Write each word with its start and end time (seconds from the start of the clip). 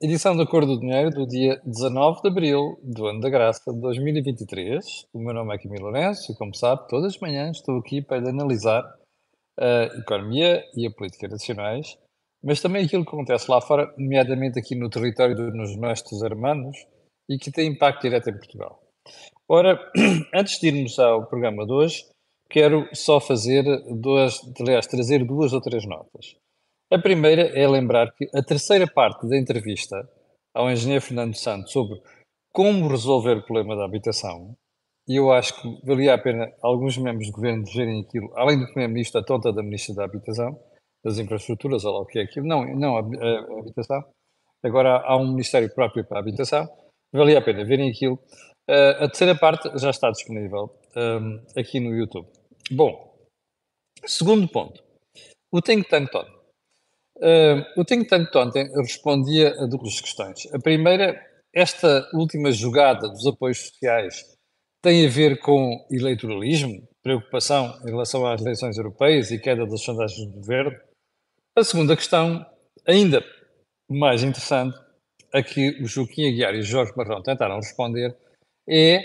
edição 0.00 0.36
do 0.36 0.42
Acordo 0.42 0.74
do 0.74 0.80
Dinheiro 0.80 1.10
do 1.10 1.26
dia 1.26 1.60
19 1.64 2.22
de 2.22 2.28
Abril 2.28 2.78
do 2.82 3.06
ano 3.06 3.20
da 3.20 3.28
graça 3.28 3.72
de 3.72 3.80
2023. 3.80 4.84
O 5.12 5.18
meu 5.18 5.34
nome 5.34 5.54
é 5.54 5.58
Camilo 5.58 5.86
Lourenço 5.86 6.30
e, 6.30 6.36
como 6.36 6.54
sabe, 6.54 6.86
todas 6.88 7.14
as 7.14 7.20
manhãs 7.20 7.56
estou 7.56 7.78
aqui 7.78 8.00
para 8.00 8.28
analisar 8.28 8.84
a 9.58 9.84
economia 9.98 10.62
e 10.76 10.86
a 10.86 10.90
política 10.90 11.26
nacionais, 11.26 11.98
mas 12.42 12.60
também 12.60 12.84
aquilo 12.84 13.04
que 13.04 13.10
acontece 13.10 13.50
lá 13.50 13.60
fora, 13.60 13.92
nomeadamente 13.98 14.58
aqui 14.58 14.74
no 14.74 14.88
território 14.88 15.34
dos 15.34 15.76
nossos 15.76 16.22
hermanos 16.22 16.76
e 17.28 17.36
que 17.36 17.50
tem 17.50 17.68
impacto 17.68 18.02
direto 18.02 18.30
em 18.30 18.38
Portugal. 18.38 18.80
Ora, 19.48 19.78
antes 20.34 20.60
de 20.60 20.68
irmos 20.68 20.98
ao 20.98 21.26
programa 21.26 21.66
de 21.66 21.72
hoje, 21.72 22.04
quero 22.48 22.88
só 22.94 23.18
fazer 23.20 23.64
duas, 24.00 24.40
aliás, 24.60 24.86
trazer 24.86 25.24
duas 25.24 25.52
ou 25.52 25.60
três 25.60 25.84
notas. 25.86 26.36
A 26.92 26.98
primeira 26.98 27.58
é 27.58 27.66
lembrar 27.66 28.12
que 28.12 28.28
a 28.34 28.42
terceira 28.42 28.86
parte 28.86 29.26
da 29.26 29.38
entrevista 29.38 30.06
ao 30.54 30.70
engenheiro 30.70 31.02
Fernando 31.02 31.34
Santos 31.34 31.72
sobre 31.72 31.98
como 32.52 32.86
resolver 32.86 33.38
o 33.38 33.42
problema 33.42 33.74
da 33.74 33.86
habitação, 33.86 34.54
e 35.08 35.16
eu 35.16 35.32
acho 35.32 35.58
que 35.58 35.86
valia 35.86 36.12
a 36.12 36.18
pena 36.18 36.52
alguns 36.60 36.98
membros 36.98 37.28
do 37.28 37.32
governo 37.32 37.64
verem 37.74 38.02
aquilo, 38.02 38.30
além 38.36 38.58
do 38.58 38.66
primeiro-ministro, 38.66 39.22
a 39.22 39.24
tonta 39.24 39.50
da 39.50 39.62
ministra 39.62 39.94
da 39.94 40.04
Habitação, 40.04 40.54
das 41.02 41.18
Infraestruturas, 41.18 41.82
ou 41.86 41.94
lá 41.94 42.00
o 42.00 42.04
que 42.04 42.18
é 42.18 42.24
aquilo, 42.24 42.46
não, 42.46 42.62
não 42.74 42.98
a, 42.98 43.00
a, 43.00 43.56
a 43.56 43.60
Habitação, 43.60 44.04
agora 44.62 45.00
há 45.00 45.16
um 45.16 45.30
Ministério 45.30 45.74
próprio 45.74 46.04
para 46.04 46.18
a 46.18 46.20
Habitação, 46.20 46.68
valia 47.10 47.38
a 47.38 47.42
pena 47.42 47.64
verem 47.64 47.90
aquilo. 47.90 48.18
Uh, 48.68 49.04
a 49.04 49.08
terceira 49.08 49.34
parte 49.34 49.66
já 49.78 49.88
está 49.88 50.10
disponível 50.10 50.78
um, 50.94 51.42
aqui 51.58 51.80
no 51.80 51.96
YouTube. 51.96 52.28
Bom, 52.70 53.16
segundo 54.04 54.46
ponto, 54.46 54.84
o 55.50 55.62
Think 55.62 55.88
Tank 55.88 56.10
Todd. 56.10 56.41
Uh, 57.22 57.62
o 57.80 57.84
Think 57.84 58.08
Tank 58.08 58.34
ontem 58.34 58.68
respondia 58.74 59.54
a 59.62 59.66
duas 59.66 60.00
questões. 60.00 60.52
A 60.52 60.58
primeira, 60.58 61.24
esta 61.54 62.10
última 62.12 62.50
jogada 62.50 63.08
dos 63.08 63.24
apoios 63.24 63.68
sociais 63.68 64.24
tem 64.82 65.06
a 65.06 65.08
ver 65.08 65.38
com 65.38 65.86
eleitoralismo, 65.88 66.82
preocupação 67.00 67.78
em 67.86 67.90
relação 67.90 68.26
às 68.26 68.40
eleições 68.40 68.76
europeias 68.76 69.30
e 69.30 69.38
queda 69.38 69.64
das 69.64 69.82
sondagens 69.82 70.26
do 70.26 70.32
governo. 70.32 70.76
A 71.56 71.62
segunda 71.62 71.94
questão, 71.94 72.44
ainda 72.84 73.24
mais 73.88 74.24
interessante, 74.24 74.76
a 75.32 75.44
que 75.44 75.80
o 75.80 75.86
Joaquim 75.86 76.26
Aguiar 76.26 76.56
e 76.56 76.58
o 76.58 76.64
Jorge 76.64 76.92
Marrão 76.96 77.22
tentaram 77.22 77.54
responder, 77.54 78.16
é 78.68 79.00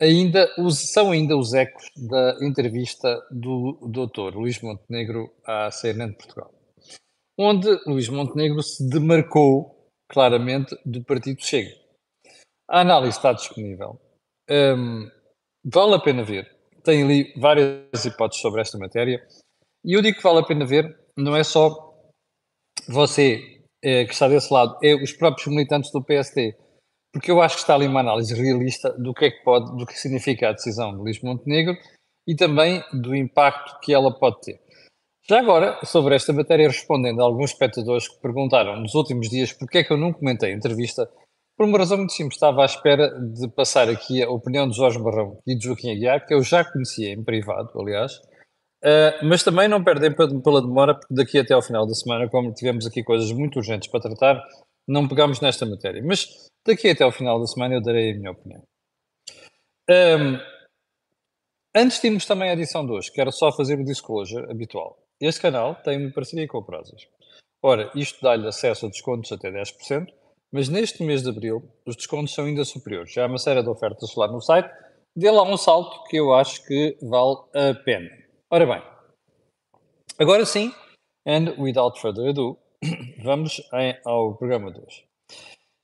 ainda 0.00 0.48
são 0.70 1.10
ainda 1.10 1.36
os 1.36 1.52
ecos 1.52 1.90
da 1.96 2.38
entrevista 2.42 3.20
do 3.28 3.76
Dr. 3.88 4.36
Luís 4.36 4.60
Montenegro 4.60 5.32
à 5.44 5.68
CNN 5.72 6.10
de 6.10 6.18
Portugal 6.18 6.55
onde 7.38 7.68
Luís 7.86 8.08
Montenegro 8.08 8.62
se 8.62 8.88
demarcou 8.88 9.90
claramente 10.08 10.76
do 10.84 11.02
Partido 11.04 11.44
Chega. 11.44 11.74
A 12.68 12.80
análise 12.80 13.16
está 13.16 13.32
disponível. 13.32 14.00
Um, 14.50 15.10
vale 15.64 15.94
a 15.94 16.00
pena 16.00 16.24
ver. 16.24 16.50
Tem 16.82 17.02
ali 17.02 17.32
várias 17.36 18.04
hipóteses 18.04 18.40
sobre 18.40 18.60
esta 18.60 18.78
matéria. 18.78 19.26
E 19.84 19.92
eu 19.92 20.02
digo 20.02 20.16
que 20.16 20.22
vale 20.22 20.40
a 20.40 20.46
pena 20.46 20.64
ver, 20.64 20.98
não 21.16 21.36
é 21.36 21.44
só 21.44 21.94
você 22.88 23.62
é, 23.82 24.04
que 24.04 24.12
está 24.12 24.28
desse 24.28 24.52
lado, 24.52 24.76
é 24.82 24.94
os 24.94 25.12
próprios 25.12 25.46
militantes 25.48 25.90
do 25.90 26.02
PSD. 26.02 26.56
Porque 27.12 27.30
eu 27.30 27.40
acho 27.40 27.56
que 27.56 27.62
está 27.62 27.74
ali 27.74 27.86
uma 27.86 28.00
análise 28.00 28.34
realista 28.34 28.90
do 28.92 29.14
que 29.14 29.26
é 29.26 29.30
que 29.30 29.42
pode, 29.42 29.76
do 29.76 29.86
que 29.86 29.98
significa 29.98 30.48
a 30.48 30.52
decisão 30.52 30.92
de 30.92 30.98
Luís 30.98 31.20
Montenegro 31.22 31.76
e 32.26 32.34
também 32.34 32.82
do 32.92 33.14
impacto 33.14 33.78
que 33.80 33.94
ela 33.94 34.12
pode 34.12 34.40
ter. 34.40 34.60
Já 35.28 35.40
agora, 35.40 35.78
sobre 35.84 36.14
esta 36.14 36.32
matéria, 36.32 36.68
respondendo 36.68 37.20
a 37.20 37.24
alguns 37.24 37.50
espectadores 37.50 38.06
que 38.06 38.20
perguntaram 38.20 38.80
nos 38.80 38.94
últimos 38.94 39.28
dias 39.28 39.52
porque 39.52 39.78
é 39.78 39.84
que 39.84 39.92
eu 39.92 39.96
não 39.96 40.12
comentei 40.12 40.52
a 40.52 40.56
entrevista, 40.56 41.10
por 41.56 41.66
uma 41.66 41.78
razão 41.78 41.98
muito 41.98 42.12
simples, 42.12 42.36
estava 42.36 42.62
à 42.62 42.64
espera 42.64 43.08
de 43.18 43.48
passar 43.48 43.88
aqui 43.88 44.22
a 44.22 44.30
opinião 44.30 44.68
de 44.68 44.76
Jorge 44.76 45.02
Barrão 45.02 45.40
e 45.44 45.56
de 45.56 45.64
Joaquim 45.64 45.90
Aguiar, 45.90 46.24
que 46.24 46.32
eu 46.32 46.42
já 46.42 46.64
conhecia 46.64 47.12
em 47.12 47.24
privado, 47.24 47.70
aliás, 47.74 48.12
uh, 48.84 49.24
mas 49.24 49.42
também 49.42 49.66
não 49.66 49.82
perdem 49.82 50.14
pela 50.14 50.62
demora, 50.62 50.94
porque 50.94 51.12
daqui 51.12 51.38
até 51.38 51.54
ao 51.54 51.62
final 51.62 51.86
da 51.86 51.94
semana, 51.94 52.28
como 52.28 52.52
tivemos 52.52 52.86
aqui 52.86 53.02
coisas 53.02 53.32
muito 53.32 53.56
urgentes 53.56 53.90
para 53.90 54.00
tratar, 54.02 54.40
não 54.86 55.08
pegamos 55.08 55.40
nesta 55.40 55.66
matéria. 55.66 56.02
Mas 56.04 56.28
daqui 56.64 56.90
até 56.90 57.02
ao 57.02 57.10
final 57.10 57.40
da 57.40 57.46
semana 57.46 57.74
eu 57.74 57.82
darei 57.82 58.12
a 58.12 58.14
minha 58.14 58.30
opinião. 58.30 58.62
Um, 59.90 60.38
antes 61.74 62.00
de 62.00 62.06
irmos 62.06 62.26
também 62.26 62.50
à 62.50 62.52
edição 62.52 62.86
de 62.86 62.92
hoje, 62.92 63.10
quero 63.10 63.32
só 63.32 63.50
fazer 63.50 63.80
o 63.80 63.84
disclosure 63.84 64.48
habitual. 64.50 65.05
Este 65.20 65.40
canal 65.40 65.74
tem 65.76 65.98
uma 65.98 66.12
parceria 66.12 66.46
com 66.46 66.58
a 66.58 66.62
Prozis. 66.62 67.08
Ora, 67.62 67.90
isto 67.94 68.20
dá-lhe 68.22 68.46
acesso 68.46 68.86
a 68.86 68.88
descontos 68.88 69.32
até 69.32 69.50
10%, 69.50 70.06
mas 70.52 70.68
neste 70.68 71.02
mês 71.02 71.22
de 71.22 71.30
abril 71.30 71.62
os 71.86 71.96
descontos 71.96 72.34
são 72.34 72.44
ainda 72.44 72.64
superiores. 72.64 73.12
Já 73.12 73.24
há 73.24 73.26
uma 73.26 73.38
série 73.38 73.62
de 73.62 73.68
ofertas 73.68 74.14
lá 74.14 74.28
no 74.28 74.40
site. 74.40 74.70
Dê 75.16 75.30
lá 75.30 75.42
um 75.42 75.56
salto 75.56 76.04
que 76.08 76.18
eu 76.18 76.34
acho 76.34 76.64
que 76.66 76.98
vale 77.00 77.36
a 77.54 77.74
pena. 77.74 78.10
Ora 78.50 78.66
bem, 78.66 78.82
agora 80.18 80.44
sim, 80.44 80.72
and 81.26 81.54
without 81.58 81.98
further 82.00 82.28
ado, 82.28 82.58
vamos 83.24 83.62
ao 84.04 84.36
programa 84.36 84.70
de 84.70 84.80
hoje. 84.80 85.04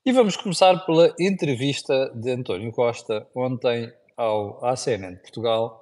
E 0.05 0.13
vamos 0.13 0.37
começar 0.37 0.85
pela 0.85 1.15
entrevista 1.19 2.11
de 2.15 2.31
António 2.33 2.71
Costa 2.71 3.27
ontem 3.35 3.93
ao 4.17 4.65
ACN 4.65 5.15
de 5.15 5.23
Portugal, 5.23 5.82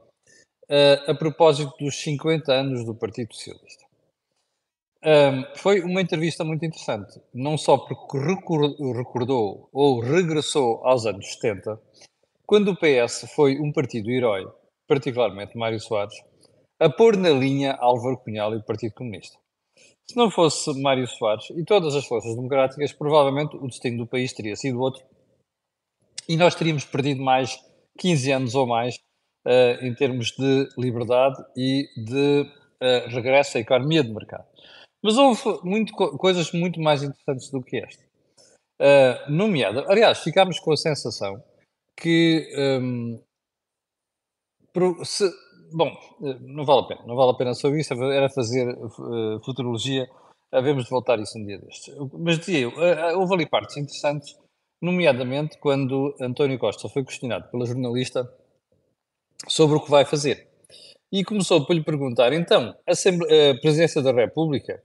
a 1.09 1.15
propósito 1.15 1.73
dos 1.81 1.97
50 2.01 2.53
anos 2.53 2.85
do 2.85 2.95
Partido 2.95 3.35
Socialista. 3.35 3.85
Foi 5.57 5.81
uma 5.81 6.01
entrevista 6.01 6.45
muito 6.45 6.65
interessante, 6.65 7.21
não 7.35 7.59
só 7.59 7.77
porque 7.79 8.19
recordou 8.19 9.69
ou 9.73 10.01
regressou 10.01 10.85
aos 10.85 11.07
anos 11.07 11.33
70, 11.33 11.81
quando 12.47 12.73
o 12.73 12.77
PS 12.77 13.31
foi 13.35 13.59
um 13.59 13.73
partido 13.73 14.11
herói, 14.11 14.47
particularmente 14.87 15.57
Mário 15.57 15.81
Soares, 15.81 16.15
a 16.79 16.89
pôr 16.89 17.17
na 17.17 17.31
linha 17.31 17.73
Álvaro 17.73 18.19
Cunhal 18.19 18.55
e 18.55 18.59
o 18.59 18.65
Partido 18.65 18.95
Comunista. 18.95 19.39
Se 20.09 20.17
não 20.17 20.31
fosse 20.31 20.73
Mário 20.81 21.07
Soares 21.07 21.51
e 21.51 21.65
todas 21.65 21.95
as 21.95 22.05
forças 22.05 22.35
democráticas, 22.35 22.93
provavelmente 22.93 23.57
o 23.57 23.67
destino 23.67 23.99
do 23.99 24.07
país 24.07 24.33
teria 24.33 24.57
sido 24.57 24.81
outro 24.81 25.03
e 26.29 26.37
nós 26.37 26.55
teríamos 26.55 26.85
perdido 26.85 27.23
mais 27.23 27.59
15 27.99 28.33
anos 28.33 28.55
ou 28.55 28.67
mais 28.67 28.99
uh, 29.47 29.85
em 29.85 29.95
termos 29.95 30.33
de 30.33 30.69
liberdade 30.79 31.43
e 31.57 31.89
de 31.97 32.43
uh, 32.43 33.09
regresso 33.09 33.59
à 33.59 33.61
economia 33.61 34.03
de 34.03 34.13
mercado. 34.13 34.47
Mas 35.03 35.17
houve 35.17 35.43
muito, 35.65 35.93
coisas 35.95 36.53
muito 36.53 36.81
mais 36.81 37.03
interessantes 37.03 37.51
do 37.51 37.63
que 37.63 37.79
esta. 37.79 38.03
Uh, 38.81 39.87
aliás, 39.89 40.21
ficámos 40.21 40.59
com 40.59 40.73
a 40.73 40.77
sensação 40.77 41.43
que 41.97 42.51
um, 42.57 43.21
se, 45.05 45.31
bom, 45.73 45.93
não 46.41 46.65
vale 46.65 46.81
a 46.81 46.85
pena, 46.85 47.03
não 47.07 47.15
vale 47.15 47.33
a 47.33 47.35
pena 47.35 47.55
sobre 47.55 47.81
isso, 47.81 47.93
era 47.93 48.29
fazer 48.31 48.69
uh, 48.69 49.41
futurologia, 49.45 50.09
havemos 50.53 50.85
de 50.85 50.91
voltar 50.91 51.19
isso 51.19 51.39
um 51.39 51.45
dia 51.45 51.59
destes. 51.59 51.95
Mas 52.13 52.39
dizia 52.39 52.61
eu, 52.61 52.71
uh, 52.71 53.19
houve 53.19 53.35
ali 53.35 53.47
partes 53.47 53.77
interessantes, 53.77 54.39
nomeadamente 54.81 55.59
quando 55.59 56.15
António 56.21 56.59
Costa 56.59 56.89
foi 56.89 57.05
questionado 57.05 57.51
pela 57.51 57.67
jornalista 57.67 58.25
sobre 59.49 59.77
o 59.77 59.81
que 59.81 59.91
vai 59.91 60.05
fazer. 60.05 60.49
E 61.13 61.25
começou 61.25 61.67
por 61.67 61.75
lhe 61.75 61.83
perguntar, 61.83 62.33
então, 62.33 62.75
a, 62.87 62.93
a 62.93 63.61
Presidência 63.61 64.01
da 64.01 64.13
República? 64.13 64.83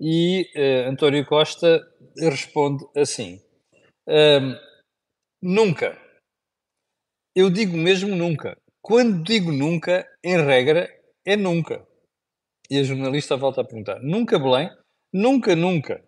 E 0.00 0.50
uh, 0.56 0.90
António 0.90 1.24
Costa 1.24 1.80
responde 2.18 2.84
assim: 2.96 3.40
um, 4.08 4.56
Nunca. 5.40 6.00
Eu 7.34 7.48
digo 7.50 7.76
mesmo 7.76 8.14
nunca. 8.14 8.56
Quando 8.80 9.22
digo 9.22 9.50
nunca, 9.50 10.06
em 10.24 10.36
regra, 10.44 10.88
é 11.24 11.36
nunca. 11.36 11.86
E 12.68 12.78
a 12.78 12.84
jornalista 12.84 13.36
volta 13.36 13.60
a 13.60 13.64
perguntar: 13.64 14.00
Nunca, 14.00 14.38
Belém? 14.38 14.70
Nunca, 15.12 15.56
nunca. 15.56 16.02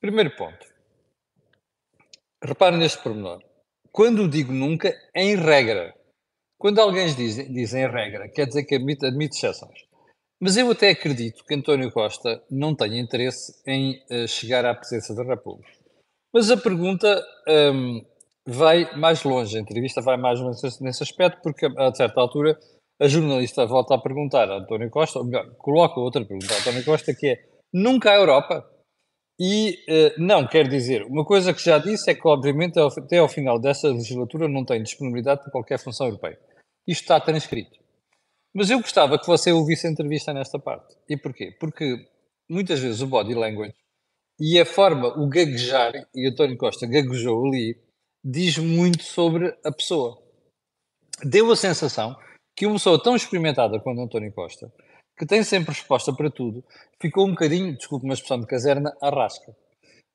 Primeiro 0.00 0.34
ponto. 0.36 0.66
Reparem 2.42 2.78
neste 2.78 3.02
pormenor. 3.02 3.42
Quando 3.90 4.28
digo 4.28 4.52
nunca, 4.52 4.94
em 5.14 5.34
regra. 5.34 5.94
Quando 6.58 6.80
alguém 6.80 7.06
diz, 7.14 7.36
diz 7.36 7.72
em 7.72 7.88
regra, 7.88 8.28
quer 8.28 8.46
dizer 8.46 8.64
que 8.64 8.74
admite, 8.74 9.06
admite 9.06 9.36
exceções. 9.36 9.86
Mas 10.40 10.56
eu 10.56 10.70
até 10.70 10.90
acredito 10.90 11.44
que 11.44 11.54
António 11.54 11.90
Costa 11.92 12.42
não 12.50 12.74
tenha 12.74 13.00
interesse 13.00 13.60
em 13.66 14.02
uh, 14.10 14.26
chegar 14.26 14.64
à 14.64 14.74
presidência 14.74 15.14
da 15.14 15.24
República. 15.24 15.70
Mas 16.32 16.50
a 16.50 16.56
pergunta 16.56 17.24
um, 17.48 18.04
vai 18.46 18.94
mais 18.96 19.22
longe, 19.24 19.56
a 19.56 19.60
entrevista 19.60 20.00
vai 20.00 20.16
mais 20.16 20.40
longe 20.40 20.60
nesse 20.80 21.02
aspecto, 21.02 21.40
porque 21.42 21.66
a 21.66 21.94
certa 21.94 22.20
altura 22.20 22.58
a 23.00 23.06
jornalista 23.06 23.64
volta 23.64 23.94
a 23.94 23.98
perguntar 23.98 24.50
a 24.50 24.58
António 24.58 24.90
Costa, 24.90 25.20
ou 25.20 25.24
melhor, 25.24 25.48
coloca 25.56 26.00
outra 26.00 26.24
pergunta 26.24 26.54
a 26.54 26.58
António 26.58 26.84
Costa, 26.84 27.14
que 27.14 27.28
é, 27.28 27.44
nunca 27.72 28.10
a 28.10 28.16
Europa? 28.16 28.68
E 29.38 29.84
uh, 29.88 30.20
não, 30.20 30.46
quer 30.46 30.68
dizer, 30.68 31.04
uma 31.04 31.24
coisa 31.24 31.54
que 31.54 31.62
já 31.62 31.78
disse 31.78 32.10
é 32.10 32.14
que, 32.14 32.26
obviamente, 32.26 32.78
até 32.78 33.18
ao 33.18 33.28
final 33.28 33.58
desta 33.58 33.88
legislatura 33.88 34.48
não 34.48 34.64
tem 34.64 34.82
disponibilidade 34.82 35.42
para 35.42 35.52
qualquer 35.52 35.78
função 35.78 36.06
europeia. 36.06 36.38
Isto 36.86 37.02
está 37.02 37.20
transcrito. 37.20 37.78
Mas 38.52 38.70
eu 38.70 38.80
gostava 38.80 39.18
que 39.18 39.26
você 39.26 39.52
ouvisse 39.52 39.86
a 39.86 39.90
entrevista 39.90 40.32
nesta 40.32 40.58
parte. 40.58 40.96
E 41.08 41.16
porquê? 41.16 41.54
Porque 41.60 42.08
muitas 42.48 42.80
vezes 42.80 43.00
o 43.00 43.06
body 43.06 43.34
language 43.34 43.74
E 44.40 44.58
a 44.58 44.66
forma, 44.66 45.08
o 45.18 45.28
gaguejar, 45.28 45.92
e 46.14 46.26
António 46.26 46.56
Costa 46.56 46.86
gaguejou 46.86 47.46
ali, 47.46 47.80
diz 48.24 48.58
muito 48.58 49.04
sobre 49.04 49.56
a 49.64 49.70
pessoa. 49.70 50.20
Deu 51.22 51.50
a 51.52 51.56
sensação 51.56 52.16
que 52.56 52.66
uma 52.66 52.74
pessoa 52.74 53.00
tão 53.00 53.14
experimentada 53.14 53.78
quanto 53.78 54.00
António 54.00 54.32
Costa, 54.32 54.72
que 55.18 55.26
tem 55.26 55.42
sempre 55.42 55.74
resposta 55.74 56.12
para 56.12 56.30
tudo, 56.30 56.64
ficou 57.00 57.26
um 57.26 57.30
bocadinho, 57.30 57.76
desculpe 57.76 58.04
uma 58.04 58.14
expressão 58.14 58.40
de 58.40 58.46
caserna, 58.46 58.96
arrasca. 59.02 59.54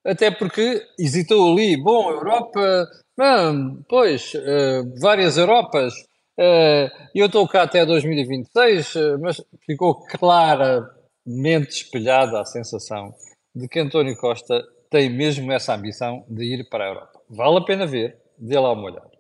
Até 0.06 0.32
porque 0.32 0.82
hesitou 1.00 1.52
ali, 1.52 1.78
bom, 1.78 2.10
Europa, 2.10 2.88
não, 3.18 3.84
pois, 3.88 4.34
uh, 4.34 5.00
várias 5.00 5.38
Europas, 5.38 5.94
uh, 6.40 6.90
eu 7.14 7.28
estou 7.28 7.48
cá 7.48 7.64
até 7.64 7.86
2026, 7.86 8.96
uh, 8.96 9.20
mas 9.20 9.42
ficou 9.66 10.06
claramente 10.08 11.70
espelhada 11.70 12.40
a 12.40 12.46
sensação 12.46 13.14
de 13.56 13.68
que 13.68 13.80
António 13.80 14.18
Costa 14.18 14.64
tem 14.90 15.10
mesmo 15.10 15.52
essa 15.52 15.74
ambição 15.74 16.26
de 16.30 16.44
ir 16.44 16.70
para 16.70 16.86
a 16.86 16.88
Europa. 16.88 17.22
Vale 17.30 17.58
a 17.58 17.62
pena 17.62 17.86
ver, 17.86 18.18
dê 18.38 18.60
lá 18.60 18.74
uma 18.74 18.92
olhada. 18.92 19.12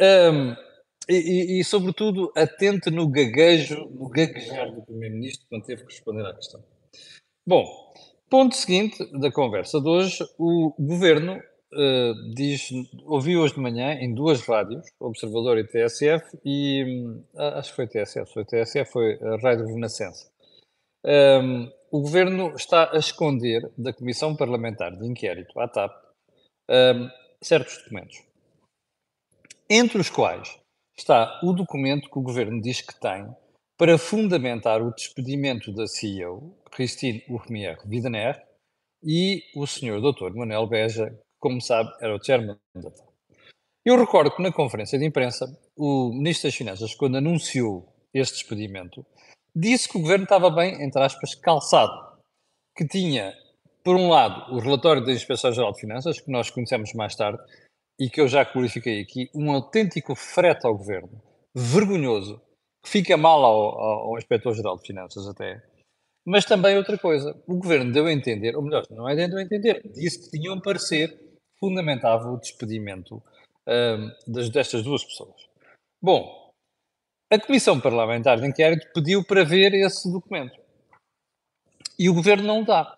Um, 0.00 0.65
e, 1.08 1.60
e, 1.60 1.64
sobretudo, 1.64 2.32
atente 2.36 2.90
no 2.90 3.08
gaguejo, 3.08 3.88
no 3.90 4.08
gaguejar 4.08 4.72
do 4.72 4.82
Primeiro-Ministro 4.82 5.46
quando 5.48 5.64
teve 5.64 5.84
que 5.84 5.92
responder 5.92 6.26
à 6.26 6.34
questão. 6.34 6.62
Bom, 7.46 7.64
ponto 8.28 8.56
seguinte 8.56 9.04
da 9.18 9.30
conversa 9.30 9.80
de 9.80 9.88
hoje, 9.88 10.18
o 10.36 10.74
Governo 10.78 11.36
uh, 11.36 12.34
diz, 12.34 12.70
ouvi 13.04 13.36
hoje 13.36 13.54
de 13.54 13.60
manhã 13.60 13.92
em 13.94 14.12
duas 14.12 14.40
rádios, 14.42 14.84
Observador 14.98 15.58
e 15.58 15.64
TSF, 15.64 16.38
e 16.44 17.04
uh, 17.34 17.40
acho 17.54 17.70
que 17.70 17.76
foi 17.76 17.86
TSF, 17.86 18.32
foi 18.32 18.44
TSF, 18.44 18.90
foi 18.90 19.18
a 19.22 19.36
Rádio 19.36 19.66
Renascença. 19.66 20.28
Um, 21.04 21.70
o 21.92 22.00
Governo 22.00 22.52
está 22.56 22.90
a 22.92 22.98
esconder 22.98 23.70
da 23.78 23.92
Comissão 23.92 24.34
Parlamentar 24.34 24.90
de 24.90 25.06
Inquérito, 25.06 25.58
à 25.60 25.68
TAP, 25.68 25.92
um, 26.68 27.08
certos 27.40 27.78
documentos, 27.78 28.20
entre 29.70 30.00
os 30.00 30.10
quais 30.10 30.58
está 30.98 31.40
o 31.42 31.52
documento 31.52 32.10
que 32.10 32.18
o 32.18 32.22
Governo 32.22 32.60
diz 32.60 32.80
que 32.80 32.98
tem 32.98 33.26
para 33.78 33.98
fundamentar 33.98 34.80
o 34.82 34.94
despedimento 34.94 35.72
da 35.72 35.86
CEO, 35.86 36.56
Christine 36.70 37.22
Urmier 37.28 37.78
Widener, 37.86 38.42
e 39.02 39.42
o 39.54 39.66
Sr. 39.66 40.00
Dr. 40.00 40.34
Manuel 40.34 40.66
Beja, 40.66 41.10
que, 41.10 41.38
como 41.38 41.60
sabe, 41.60 41.90
era 42.00 42.16
o 42.16 42.22
chairman 42.22 42.58
da 42.74 42.90
TAP. 42.90 43.06
Eu 43.84 43.96
recordo 43.96 44.34
que 44.34 44.42
na 44.42 44.50
conferência 44.50 44.98
de 44.98 45.04
imprensa, 45.04 45.46
o 45.76 46.10
Ministro 46.12 46.48
das 46.48 46.56
Finanças, 46.56 46.94
quando 46.94 47.18
anunciou 47.18 47.86
este 48.12 48.38
despedimento, 48.38 49.04
disse 49.54 49.88
que 49.88 49.98
o 49.98 50.00
governo 50.00 50.24
estava 50.24 50.50
bem, 50.50 50.82
entre 50.82 51.00
aspas, 51.00 51.34
calçado, 51.34 51.92
que 52.76 52.86
tinha, 52.86 53.32
por 53.84 53.94
um 53.94 54.08
lado, 54.08 54.52
o 54.52 54.58
relatório 54.58 55.04
da 55.04 55.12
Inspeção-Geral 55.12 55.72
de 55.72 55.80
Finanças, 55.80 56.18
que 56.18 56.30
nós 56.30 56.50
conhecemos 56.50 56.92
mais 56.94 57.14
tarde, 57.14 57.38
e 57.98 58.10
que 58.10 58.20
eu 58.20 58.28
já 58.28 58.44
glorifiquei 58.44 59.00
aqui, 59.00 59.30
um 59.34 59.50
autêntico 59.50 60.14
frete 60.14 60.66
ao 60.66 60.76
governo, 60.76 61.22
vergonhoso, 61.54 62.40
que 62.82 62.90
fica 62.90 63.16
mal 63.16 63.44
ao, 63.44 63.80
ao 64.10 64.18
Inspetor-Geral 64.18 64.76
de 64.76 64.86
Finanças 64.86 65.26
até. 65.26 65.62
Mas 66.24 66.44
também 66.44 66.76
outra 66.76 66.98
coisa, 66.98 67.40
o 67.46 67.56
governo 67.56 67.92
deu 67.92 68.06
a 68.06 68.12
entender, 68.12 68.56
ou 68.56 68.62
melhor, 68.62 68.84
não 68.90 69.08
é 69.08 69.14
deu 69.14 69.38
a 69.38 69.42
entender, 69.42 69.82
disse 69.94 70.24
que 70.24 70.38
tinha 70.38 70.52
um 70.52 70.60
parecer 70.60 71.16
que 71.16 71.58
fundamentava 71.58 72.28
o 72.30 72.38
despedimento 72.38 73.22
um, 73.66 74.32
das, 74.32 74.50
destas 74.50 74.82
duas 74.82 75.04
pessoas. 75.04 75.48
Bom, 76.02 76.52
a 77.32 77.38
Comissão 77.38 77.80
Parlamentar 77.80 78.40
de 78.40 78.46
Inquérito 78.46 78.88
pediu 78.92 79.24
para 79.24 79.44
ver 79.44 79.74
esse 79.74 80.10
documento. 80.10 80.60
E 81.98 82.08
o 82.08 82.14
governo 82.14 82.44
não 82.44 82.62
dá. 82.62 82.96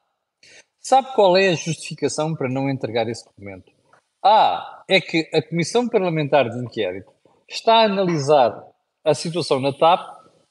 Sabe 0.80 1.14
qual 1.14 1.36
é 1.36 1.48
a 1.48 1.54
justificação 1.54 2.34
para 2.34 2.48
não 2.48 2.68
entregar 2.68 3.08
esse 3.08 3.24
documento? 3.24 3.77
Ah, 4.24 4.84
é 4.88 5.00
que 5.00 5.28
a 5.32 5.42
Comissão 5.42 5.88
Parlamentar 5.88 6.48
de 6.50 6.58
Inquérito 6.58 7.12
está 7.48 7.76
a 7.76 7.84
analisar 7.84 8.66
a 9.04 9.14
situação 9.14 9.60
na 9.60 9.72
TAP 9.72 10.00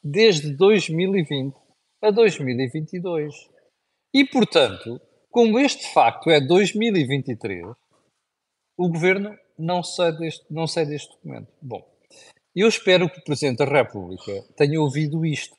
desde 0.04 0.56
2020 0.56 1.56
a 2.02 2.12
2022. 2.12 3.34
E, 4.14 4.26
portanto, 4.26 5.02
como 5.30 5.60
este 5.60 5.92
facto 5.94 6.30
é 6.30 6.40
2023, 6.40 7.66
o 8.78 8.90
governo 8.90 9.38
não 9.58 9.84
cede 9.84 10.26
este, 10.26 10.46
não 10.50 10.66
cede 10.66 10.96
este 10.96 11.12
documento. 11.16 11.52
Bom, 11.62 11.86
eu 12.56 12.68
espero 12.68 13.10
que 13.10 13.20
o 13.20 13.24
Presidente 13.24 13.58
da 13.58 13.66
República 13.66 14.32
tenha 14.56 14.80
ouvido 14.80 15.26
isto. 15.26 15.58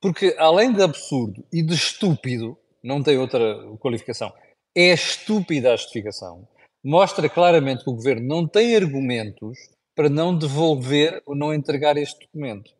Porque, 0.00 0.36
além 0.38 0.72
de 0.72 0.82
absurdo 0.82 1.44
e 1.52 1.62
de 1.62 1.74
estúpido, 1.74 2.56
não 2.82 3.02
tem 3.02 3.18
outra 3.18 3.56
qualificação, 3.78 4.32
é 4.76 4.92
estúpida 4.92 5.72
a 5.72 5.76
justificação. 5.76 6.46
Mostra 6.84 7.28
claramente 7.28 7.84
que 7.84 7.90
o 7.90 7.94
governo 7.94 8.26
não 8.26 8.46
tem 8.46 8.76
argumentos 8.76 9.58
para 9.94 10.08
não 10.08 10.36
devolver 10.36 11.22
ou 11.26 11.34
não 11.34 11.52
entregar 11.52 11.96
este 11.96 12.26
documento. 12.26 12.70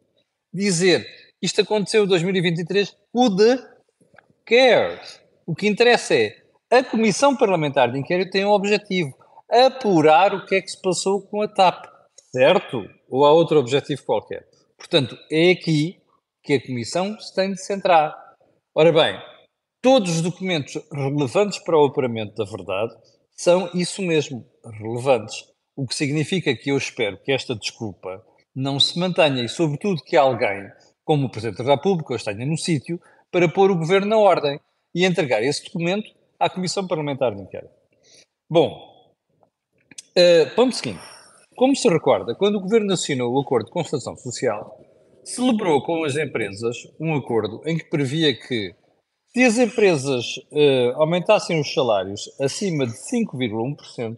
Dizer 0.52 1.06
isto 1.42 1.60
aconteceu 1.60 2.04
em 2.04 2.08
2023, 2.08 2.96
who 3.14 3.36
the 3.36 3.58
cares? 4.44 5.20
O 5.46 5.54
que 5.54 5.68
interessa 5.68 6.14
é 6.14 6.34
a 6.70 6.82
Comissão 6.82 7.36
Parlamentar 7.36 7.92
de 7.92 7.98
Inquérito 7.98 8.30
tem 8.30 8.44
um 8.44 8.50
objetivo: 8.50 9.14
apurar 9.50 10.34
o 10.34 10.44
que 10.46 10.56
é 10.56 10.62
que 10.62 10.70
se 10.70 10.80
passou 10.80 11.22
com 11.22 11.42
a 11.42 11.48
TAP, 11.48 11.86
certo? 12.32 12.88
ou 13.08 13.24
há 13.24 13.32
outro 13.32 13.58
objetivo 13.58 14.04
qualquer. 14.04 14.46
Portanto, 14.76 15.16
é 15.30 15.50
aqui 15.50 16.00
que 16.42 16.54
a 16.54 16.66
Comissão 16.66 17.18
se 17.18 17.34
tem 17.34 17.52
de 17.52 17.62
centrar. 17.62 18.14
Ora 18.74 18.92
bem, 18.92 19.18
todos 19.82 20.16
os 20.16 20.22
documentos 20.22 20.74
relevantes 20.92 21.58
para 21.58 21.78
o 21.78 21.86
apuramento 21.86 22.34
da 22.34 22.44
verdade 22.44 22.94
são 23.36 23.70
isso 23.74 24.02
mesmo, 24.02 24.44
relevantes. 24.64 25.44
O 25.76 25.86
que 25.86 25.94
significa 25.94 26.56
que 26.56 26.70
eu 26.70 26.76
espero 26.78 27.18
que 27.22 27.30
esta 27.30 27.54
desculpa 27.54 28.24
não 28.54 28.80
se 28.80 28.98
mantenha 28.98 29.44
e, 29.44 29.48
sobretudo, 29.48 30.02
que 30.02 30.16
alguém, 30.16 30.70
como 31.04 31.26
o 31.26 31.30
Presidente 31.30 31.62
da 31.62 31.74
República, 31.74 32.14
esteja 32.14 32.46
no 32.46 32.56
sítio 32.56 32.98
para 33.30 33.48
pôr 33.48 33.70
o 33.70 33.76
Governo 33.76 34.08
na 34.08 34.18
ordem 34.18 34.58
e 34.94 35.04
entregar 35.04 35.42
esse 35.42 35.64
documento 35.64 36.10
à 36.40 36.48
Comissão 36.48 36.86
Parlamentar 36.86 37.34
de 37.34 37.42
Inquérito. 37.42 37.74
Bom, 38.48 39.14
uh, 40.16 40.54
ponto 40.54 40.74
seguinte. 40.74 41.02
Como 41.54 41.74
se 41.74 41.88
recorda, 41.88 42.34
quando 42.34 42.56
o 42.56 42.60
Governo 42.60 42.92
assinou 42.92 43.34
o 43.34 43.40
Acordo 43.40 43.66
de 43.66 43.72
Constatação 43.72 44.16
Social, 44.16 44.78
celebrou 45.24 45.82
com 45.82 46.04
as 46.04 46.16
empresas 46.16 46.76
um 47.00 47.14
acordo 47.14 47.60
em 47.66 47.76
que 47.76 47.84
previa 47.90 48.34
que, 48.34 48.74
se 49.36 49.44
as 49.44 49.58
empresas 49.58 50.40
eh, 50.50 50.92
aumentassem 50.94 51.60
os 51.60 51.70
salários 51.70 52.22
acima 52.40 52.86
de 52.86 52.94
5,1%, 52.94 54.16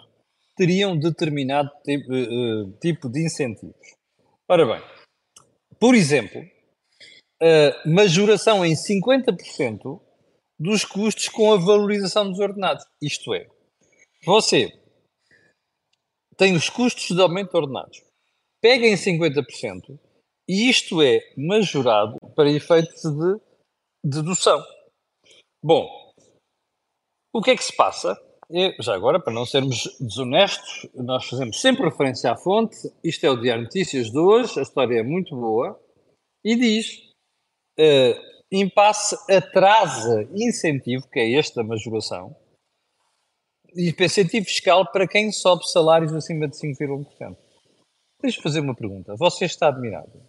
teriam 0.57 0.97
determinado 0.97 1.69
tipo, 1.85 2.15
eh, 2.15 2.79
tipo 2.81 3.09
de 3.09 3.27
incentivos. 3.27 3.97
Ora 4.49 4.65
bem, 4.65 4.81
por 5.81 5.97
exemplo, 5.97 6.41
a 7.43 7.89
majoração 7.89 8.65
em 8.65 8.75
50% 8.75 10.01
dos 10.57 10.85
custos 10.85 11.29
com 11.29 11.53
a 11.53 11.57
valorização 11.57 12.31
dos 12.31 12.39
ordenados. 12.39 12.85
Isto 13.03 13.35
é, 13.35 13.49
você 14.25 14.73
tem 16.37 16.55
os 16.55 16.71
custos 16.71 17.09
de 17.09 17.21
aumento 17.21 17.51
de 17.51 17.57
ordenados. 17.57 18.05
Pega 18.63 18.87
em 18.87 18.95
50% 18.95 19.99
e 20.49 20.71
isto 20.71 21.03
é 21.03 21.19
majorado 21.37 22.17
para 22.37 22.49
efeitos 22.49 23.03
de 23.03 23.41
dedução. 24.05 24.63
Bom, 25.63 25.89
o 27.33 27.43
que 27.43 27.51
é 27.51 27.57
que 27.57 27.65
se 27.65 27.75
passa? 27.75 28.17
E, 28.51 28.75
já 28.81 28.95
agora, 28.95 29.21
para 29.21 29.33
não 29.33 29.45
sermos 29.45 29.97
desonestos, 30.01 30.89
nós 30.95 31.29
fazemos 31.29 31.61
sempre 31.61 31.85
referência 31.85 32.33
à 32.33 32.37
fonte. 32.37 32.77
Isto 33.05 33.27
é 33.27 33.31
o 33.31 33.41
Diário 33.41 33.65
Notícias 33.65 34.11
de 34.11 34.19
hoje, 34.19 34.59
a 34.59 34.63
história 34.63 35.01
é 35.01 35.03
muito 35.03 35.37
boa. 35.37 35.79
E 36.45 36.57
diz: 36.57 36.97
uh, 37.79 38.15
impasse 38.51 39.17
atrasa 39.31 40.29
incentivo, 40.35 41.09
que 41.09 41.19
é 41.19 41.35
esta 41.35 41.63
majoração, 41.63 42.35
e 43.75 43.91
incentivo 43.91 44.47
fiscal 44.47 44.91
para 44.91 45.07
quem 45.07 45.31
sobe 45.31 45.69
salários 45.69 46.15
acima 46.15 46.49
de 46.49 46.57
5,1%. 46.57 47.37
Deixa-me 48.23 48.43
fazer 48.43 48.61
uma 48.61 48.75
pergunta. 48.75 49.15
Você 49.17 49.45
está 49.45 49.69
admirado? 49.69 50.23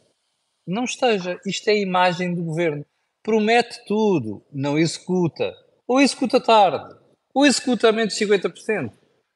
Não 0.67 0.83
esteja. 0.83 1.39
Isto 1.45 1.69
é 1.69 1.73
a 1.73 1.79
imagem 1.79 2.35
do 2.35 2.43
governo. 2.43 2.85
Promete 3.23 3.83
tudo, 3.85 4.45
não 4.51 4.77
executa. 4.77 5.53
Ou 5.87 5.99
executa 5.99 6.39
tarde. 6.39 6.95
Ou 7.33 7.45
executa 7.45 7.89
a 7.89 7.91
menos 7.91 8.15
de 8.15 8.25
50%. 8.25 8.91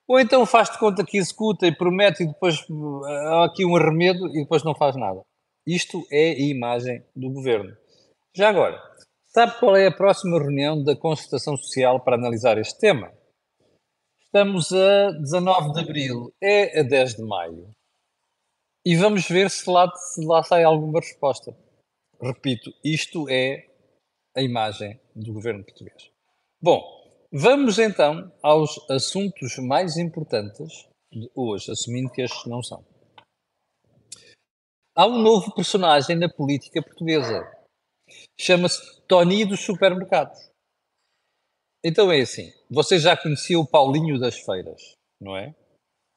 Ou 0.07 0.19
então 0.19 0.45
faz 0.45 0.69
de 0.69 0.77
conta 0.77 1.05
que 1.05 1.17
executa 1.17 1.65
e 1.65 1.75
promete 1.75 2.23
e 2.23 2.27
depois 2.27 2.65
há 3.05 3.45
aqui 3.45 3.65
um 3.65 3.75
arremedo 3.75 4.27
e 4.29 4.41
depois 4.41 4.63
não 4.63 4.75
faz 4.75 4.95
nada. 4.95 5.21
Isto 5.65 6.05
é 6.11 6.31
a 6.31 6.39
imagem 6.39 7.03
do 7.15 7.29
governo. 7.29 7.75
Já 8.35 8.49
agora, 8.49 8.81
sabe 9.33 9.57
qual 9.59 9.75
é 9.77 9.87
a 9.87 9.91
próxima 9.91 10.37
reunião 10.37 10.83
da 10.83 10.95
consultação 10.95 11.55
social 11.55 12.01
para 12.01 12.15
analisar 12.15 12.57
este 12.57 12.77
tema? 12.79 13.11
Estamos 14.25 14.73
a 14.73 15.11
19 15.11 15.73
de 15.73 15.79
abril, 15.79 16.33
é 16.41 16.79
a 16.79 16.83
10 16.83 17.15
de 17.15 17.23
maio. 17.23 17.69
E 18.85 18.95
vamos 18.97 19.27
ver 19.29 19.49
se 19.49 19.69
lá, 19.69 19.89
se 19.95 20.25
lá 20.25 20.43
sai 20.43 20.63
alguma 20.63 20.99
resposta. 20.99 21.55
Repito, 22.21 22.73
isto 22.83 23.29
é 23.29 23.72
a 24.35 24.41
imagem 24.41 24.99
do 25.15 25.33
governo 25.33 25.63
português. 25.63 26.11
Bom, 26.61 27.03
Vamos 27.35 27.79
então 27.79 28.31
aos 28.43 28.77
assuntos 28.91 29.57
mais 29.57 29.97
importantes 29.97 30.87
de 31.11 31.27
hoje, 31.33 31.71
assumindo 31.71 32.11
que 32.11 32.21
estes 32.21 32.45
não 32.45 32.61
são. 32.61 32.85
Há 34.95 35.07
um 35.07 35.19
novo 35.19 35.51
personagem 35.55 36.15
na 36.15 36.29
política 36.29 36.79
portuguesa. 36.79 37.41
Chama-se 38.39 39.01
Tony 39.07 39.45
dos 39.45 39.61
supermercados. 39.61 40.37
Então 41.83 42.11
é 42.11 42.21
assim, 42.21 42.53
você 42.69 42.99
já 42.99 43.17
conhecia 43.17 43.59
o 43.59 43.65
Paulinho 43.65 44.19
das 44.19 44.37
Feiras, 44.37 44.93
não 45.19 45.35
é? 45.35 45.55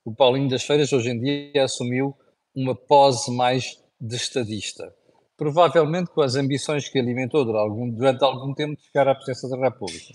O 0.04 0.14
Paulinho 0.14 0.50
das 0.50 0.64
Feiras 0.64 0.92
hoje 0.92 1.08
em 1.08 1.18
dia 1.18 1.64
assumiu 1.64 2.14
uma 2.54 2.74
pose 2.74 3.34
mais 3.34 3.82
de 3.98 4.16
estadista. 4.16 4.94
Provavelmente 5.36 6.10
com 6.10 6.22
as 6.22 6.34
ambições 6.34 6.88
que 6.88 6.98
alimentou 6.98 7.44
durante 7.44 7.62
algum, 7.62 7.90
durante 7.90 8.24
algum 8.24 8.54
tempo 8.54 8.76
de 8.76 8.82
chegar 8.84 9.08
à 9.08 9.14
presidência 9.14 9.48
da 9.48 9.68
República. 9.68 10.14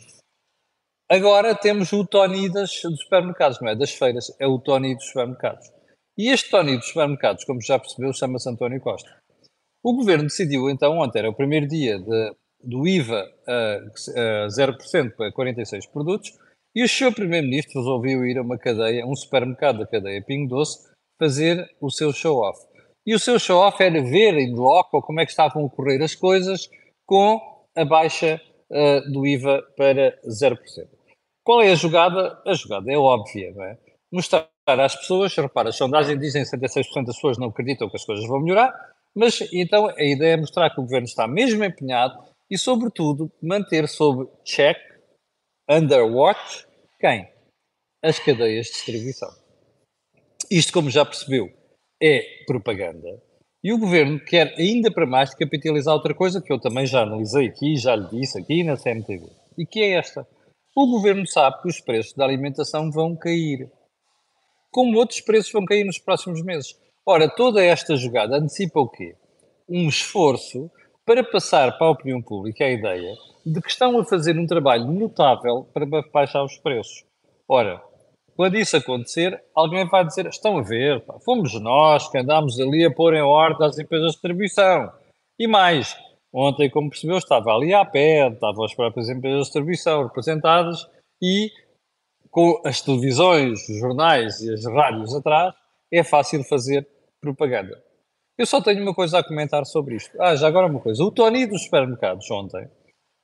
Agora 1.10 1.54
temos 1.54 1.92
o 1.92 2.06
Tony 2.06 2.50
das, 2.50 2.72
dos 2.82 3.02
supermercados, 3.02 3.60
não 3.60 3.70
é? 3.70 3.76
Das 3.76 3.92
feiras, 3.92 4.34
é 4.40 4.48
o 4.48 4.58
Tony 4.58 4.96
dos 4.96 5.06
supermercados. 5.06 5.70
E 6.18 6.30
este 6.30 6.50
Tony 6.50 6.78
dos 6.78 6.88
supermercados, 6.88 7.44
como 7.44 7.62
já 7.62 7.78
percebeu, 7.78 8.14
chama-se 8.14 8.50
António 8.50 8.80
Costa. 8.80 9.10
O 9.84 9.96
governo 9.96 10.24
decidiu 10.26 10.70
então, 10.70 11.00
ontem 11.00 11.20
era 11.20 11.30
o 11.30 11.36
primeiro 11.36 11.68
dia 11.68 12.00
de, 12.00 12.36
do 12.64 12.88
IVA 12.88 13.28
a, 13.48 14.46
a 14.46 14.48
0% 14.48 15.16
para 15.16 15.32
46 15.32 15.88
produtos, 15.88 16.32
e 16.74 16.84
o 16.84 16.88
seu 16.88 17.12
primeiro-ministro 17.12 17.80
resolveu 17.80 18.26
ir 18.26 18.38
a 18.38 18.42
uma 18.42 18.58
cadeia, 18.58 19.06
um 19.06 19.16
supermercado 19.16 19.80
da 19.80 19.88
cadeia 19.88 20.24
Pingo 20.24 20.48
Doce, 20.48 20.90
fazer 21.20 21.70
o 21.82 21.92
seu 21.92 22.14
show-off. 22.14 22.58
E 23.12 23.14
o 23.14 23.20
seu 23.20 23.38
show-off 23.38 23.84
era 23.84 24.02
ver 24.02 24.38
em 24.38 24.56
loco 24.56 25.02
como 25.02 25.20
é 25.20 25.26
que 25.26 25.32
estavam 25.32 25.64
a 25.64 25.66
ocorrer 25.66 26.02
as 26.02 26.16
coisas 26.16 26.70
com 27.06 27.42
a 27.76 27.84
baixa 27.84 28.42
uh, 28.70 29.12
do 29.12 29.28
IVA 29.28 29.62
para 29.76 30.18
0%. 30.26 30.58
Qual 31.44 31.62
é 31.62 31.72
a 31.72 31.76
jogada? 31.76 32.42
A 32.48 32.54
jogada 32.54 32.90
é 32.90 32.98
óbvia, 32.98 33.52
não 33.52 33.66
é? 33.66 33.78
Mostrar 34.10 34.48
às 34.66 34.96
pessoas, 34.96 35.36
repara, 35.36 35.68
as 35.68 35.76
sondagens 35.76 36.18
dizem 36.22 36.42
que 36.46 36.56
76% 36.56 37.06
das 37.06 37.16
pessoas 37.16 37.38
não 37.38 37.50
acreditam 37.50 37.90
que 37.90 37.98
as 37.98 38.06
coisas 38.06 38.26
vão 38.26 38.40
melhorar, 38.40 38.74
mas 39.14 39.42
então 39.52 39.90
a 39.90 40.04
ideia 40.06 40.36
é 40.36 40.38
mostrar 40.38 40.70
que 40.70 40.80
o 40.80 40.84
governo 40.84 41.06
está 41.06 41.28
mesmo 41.28 41.66
empenhado 41.66 42.18
e, 42.50 42.58
sobretudo, 42.58 43.30
manter 43.44 43.90
sob 43.90 44.26
check, 44.46 44.78
under 45.70 46.06
watch, 46.06 46.66
quem? 46.98 47.30
As 48.02 48.20
cadeias 48.20 48.68
de 48.68 48.72
distribuição. 48.72 49.30
Isto, 50.50 50.72
como 50.72 50.90
já 50.90 51.04
percebeu, 51.04 51.52
é 52.02 52.44
propaganda. 52.46 53.22
E 53.64 53.72
o 53.72 53.78
governo 53.78 54.20
quer 54.20 54.56
ainda 54.58 54.92
para 54.92 55.06
mais 55.06 55.36
capitalizar 55.36 55.94
outra 55.94 56.16
coisa 56.16 56.42
que 56.42 56.52
eu 56.52 56.60
também 56.60 56.86
já 56.86 57.04
analisei 57.04 57.48
aqui, 57.48 57.76
já 57.76 57.96
lhe 57.96 58.08
disse 58.10 58.40
aqui 58.40 58.64
na 58.64 58.76
CMTV. 58.76 59.30
E 59.58 59.66
que 59.66 59.82
é 59.82 59.92
esta. 59.92 60.28
O 60.76 60.88
governo 60.88 61.28
sabe 61.28 61.62
que 61.62 61.68
os 61.68 61.80
preços 61.80 62.14
da 62.14 62.26
alimentação 62.26 62.90
vão 62.90 63.16
cair. 63.16 63.70
Como 64.72 64.98
outros 64.98 65.22
preços 65.22 65.52
vão 65.52 65.64
cair 65.64 65.84
nos 65.84 66.00
próximos 66.00 66.42
meses. 66.44 66.76
Ora, 67.06 67.30
toda 67.30 67.64
esta 67.64 67.96
jogada 67.96 68.38
antecipa 68.38 68.80
o 68.80 68.90
quê? 68.90 69.16
Um 69.70 69.88
esforço 69.88 70.72
para 71.06 71.24
passar 71.24 71.78
para 71.78 71.88
a 71.88 71.92
opinião 71.92 72.22
pública 72.22 72.64
a 72.64 72.72
ideia 72.72 73.14
de 73.46 73.62
que 73.62 73.70
estão 73.70 74.00
a 74.00 74.06
fazer 74.06 74.38
um 74.40 74.46
trabalho 74.46 74.86
notável 74.86 75.68
para 75.74 75.86
baixar 75.86 76.44
os 76.44 76.58
preços. 76.58 77.04
Ora, 77.48 77.82
quando 78.36 78.58
isso 78.58 78.78
acontecer, 78.78 79.42
alguém 79.54 79.88
vai 79.88 80.06
dizer: 80.06 80.26
estão 80.28 80.58
a 80.58 80.62
ver, 80.62 81.02
pá, 81.02 81.20
fomos 81.20 81.54
nós 81.62 82.10
que 82.10 82.18
andámos 82.18 82.60
ali 82.60 82.86
a 82.86 82.92
pôr 82.92 83.14
em 83.14 83.22
ordem 83.22 83.68
as 83.68 83.78
empresas 83.78 84.08
de 84.08 84.14
distribuição. 84.14 84.92
E 85.40 85.48
mais, 85.48 85.96
Ontem, 86.34 86.70
como 86.70 86.90
percebeu, 86.90 87.18
estava 87.18 87.52
ali 87.52 87.74
à 87.74 87.84
pé, 87.84 88.30
estavam 88.30 88.64
as 88.64 88.74
próprias 88.74 89.10
empresas 89.10 89.40
de 89.40 89.44
distribuição 89.44 90.04
representadas 90.04 90.88
e 91.22 91.52
com 92.30 92.62
as 92.66 92.82
televisões, 92.82 93.68
os 93.68 93.78
jornais 93.78 94.40
e 94.40 94.54
as 94.54 94.66
rádios 94.66 95.14
atrás, 95.14 95.54
é 95.92 96.02
fácil 96.04 96.42
fazer 96.46 96.88
propaganda. 97.20 97.84
Eu 98.38 98.46
só 98.46 98.62
tenho 98.62 98.82
uma 98.82 98.96
coisa 98.96 99.20
a 99.20 99.24
comentar 99.24 99.66
sobre 99.66 99.96
isto. 99.96 100.20
Ah, 100.22 100.34
já 100.36 100.48
agora 100.48 100.68
uma 100.68 100.80
coisa. 100.80 101.04
O 101.04 101.12
Tony 101.12 101.46
dos 101.46 101.64
supermercados 101.64 102.32
ontem 102.32 102.70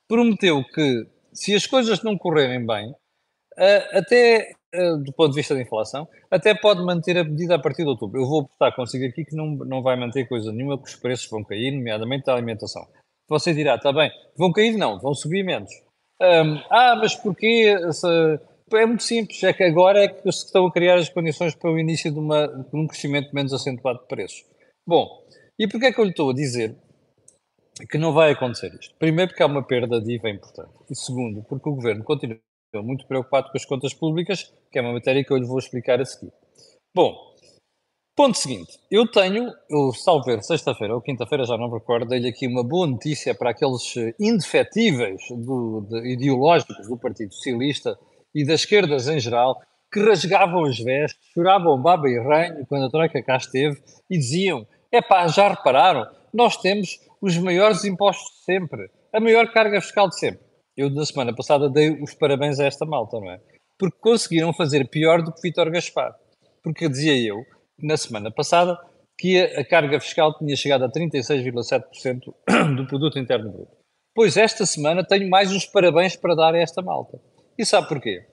prometeu 0.06 0.62
que 0.62 1.06
se 1.32 1.54
as 1.54 1.66
coisas 1.66 2.02
não 2.02 2.18
correrem 2.18 2.66
bem, 2.66 2.94
até 3.92 4.52
do 4.72 5.12
ponto 5.12 5.30
de 5.30 5.36
vista 5.36 5.54
da 5.54 5.62
inflação, 5.62 6.06
até 6.30 6.54
pode 6.54 6.82
manter 6.82 7.16
a 7.16 7.24
medida 7.24 7.54
a 7.54 7.58
partir 7.58 7.82
de 7.82 7.88
outubro. 7.88 8.20
Eu 8.20 8.26
vou 8.26 8.40
apostar 8.42 8.74
consigo 8.74 9.04
aqui 9.06 9.24
que 9.24 9.34
não, 9.34 9.46
não 9.56 9.82
vai 9.82 9.96
manter 9.96 10.28
coisa 10.28 10.52
nenhuma, 10.52 10.78
que 10.78 10.88
os 10.88 10.96
preços 10.96 11.28
vão 11.30 11.42
cair, 11.42 11.70
nomeadamente 11.70 12.26
da 12.26 12.34
alimentação. 12.34 12.86
Você 13.28 13.54
dirá, 13.54 13.76
está 13.76 13.92
bem, 13.92 14.10
vão 14.36 14.52
cair? 14.52 14.76
Não, 14.76 14.98
vão 14.98 15.14
subir 15.14 15.42
menos. 15.42 15.70
Um, 16.20 16.56
ah, 16.70 16.96
mas 16.96 17.14
porquê? 17.14 17.74
É 18.74 18.84
muito 18.84 19.02
simples, 19.02 19.42
é 19.42 19.52
que 19.52 19.62
agora 19.62 20.04
é 20.04 20.08
que 20.08 20.30
se 20.30 20.44
estão 20.44 20.66
a 20.66 20.72
criar 20.72 20.96
as 20.96 21.08
condições 21.08 21.54
para 21.54 21.70
o 21.70 21.78
início 21.78 22.12
de, 22.12 22.18
uma, 22.18 22.46
de 22.46 22.76
um 22.76 22.86
crescimento 22.86 23.34
menos 23.34 23.52
acentuado 23.54 24.00
de 24.00 24.06
preços. 24.06 24.44
Bom, 24.86 25.08
e 25.58 25.66
porquê 25.66 25.86
é 25.86 25.92
que 25.92 25.98
eu 25.98 26.04
lhe 26.04 26.10
estou 26.10 26.30
a 26.30 26.34
dizer 26.34 26.76
que 27.90 27.96
não 27.96 28.12
vai 28.12 28.32
acontecer 28.32 28.74
isto? 28.78 28.94
Primeiro 28.98 29.30
porque 29.30 29.42
há 29.42 29.46
uma 29.46 29.62
perda 29.62 30.00
de 30.00 30.14
IVA 30.14 30.30
importante. 30.30 30.72
E 30.90 30.94
segundo, 30.94 31.42
porque 31.44 31.68
o 31.68 31.74
Governo 31.74 32.04
continua 32.04 32.38
muito 32.76 33.06
preocupado 33.06 33.50
com 33.50 33.56
as 33.56 33.64
contas 33.64 33.94
públicas, 33.94 34.52
que 34.70 34.78
é 34.78 34.82
uma 34.82 34.92
matéria 34.92 35.24
que 35.24 35.32
eu 35.32 35.36
lhe 35.36 35.46
vou 35.46 35.58
explicar 35.58 36.00
a 36.00 36.04
seguir. 36.04 36.32
Bom, 36.94 37.28
Ponto 38.18 38.36
seguinte, 38.36 38.80
eu 38.90 39.06
tenho, 39.06 39.46
eu 39.70 39.92
salvo 39.92 40.42
sexta-feira 40.42 40.92
ou 40.92 41.00
quinta-feira, 41.00 41.44
já 41.44 41.56
não 41.56 41.68
me 41.68 41.74
recordo, 41.74 42.08
dei-lhe 42.08 42.26
aqui 42.26 42.48
uma 42.48 42.64
boa 42.64 42.84
notícia 42.84 43.32
para 43.32 43.50
aqueles 43.50 43.96
eh, 43.96 44.12
indefetíveis 44.18 45.22
do, 45.30 45.86
de, 45.88 46.14
ideológicos 46.14 46.88
do 46.88 46.98
Partido 46.98 47.32
Socialista 47.32 47.96
e 48.34 48.44
das 48.44 48.62
esquerdas 48.62 49.06
em 49.06 49.20
geral, 49.20 49.62
que 49.92 50.00
rasgavam 50.00 50.64
as 50.64 50.80
vestes, 50.80 51.30
choravam 51.32 51.80
baba 51.80 52.08
e 52.08 52.18
ranho 52.18 52.66
quando 52.66 52.86
a 52.86 52.90
Troika 52.90 53.22
cá 53.22 53.36
esteve 53.36 53.80
e 54.10 54.18
diziam: 54.18 54.66
é 54.90 55.00
pá, 55.00 55.28
já 55.28 55.50
repararam, 55.50 56.04
nós 56.34 56.56
temos 56.56 56.98
os 57.22 57.38
maiores 57.38 57.84
impostos 57.84 58.36
de 58.38 58.44
sempre, 58.46 58.90
a 59.12 59.20
maior 59.20 59.46
carga 59.52 59.80
fiscal 59.80 60.08
de 60.08 60.18
sempre. 60.18 60.47
Eu, 60.78 60.88
na 60.88 61.04
semana 61.04 61.34
passada, 61.34 61.68
dei 61.68 62.00
os 62.00 62.14
parabéns 62.14 62.60
a 62.60 62.64
esta 62.64 62.86
malta, 62.86 63.18
não 63.18 63.28
é? 63.32 63.40
Porque 63.76 63.98
conseguiram 63.98 64.52
fazer 64.52 64.88
pior 64.88 65.20
do 65.20 65.32
que 65.32 65.42
Vítor 65.42 65.68
Gaspar. 65.72 66.14
Porque 66.62 66.88
dizia 66.88 67.18
eu 67.18 67.44
na 67.82 67.96
semana 67.96 68.30
passada, 68.30 68.78
que 69.18 69.40
a 69.40 69.64
carga 69.64 69.98
fiscal 69.98 70.38
tinha 70.38 70.54
chegado 70.54 70.84
a 70.84 70.88
36,7% 70.88 72.32
do 72.76 72.86
produto 72.86 73.18
interno 73.18 73.50
bruto. 73.50 73.76
Pois 74.14 74.36
esta 74.36 74.64
semana 74.64 75.04
tenho 75.04 75.28
mais 75.28 75.50
uns 75.50 75.66
parabéns 75.66 76.14
para 76.14 76.36
dar 76.36 76.54
a 76.54 76.58
esta 76.58 76.80
malta. 76.80 77.20
E 77.58 77.66
sabe 77.66 77.88
porquê? 77.88 78.24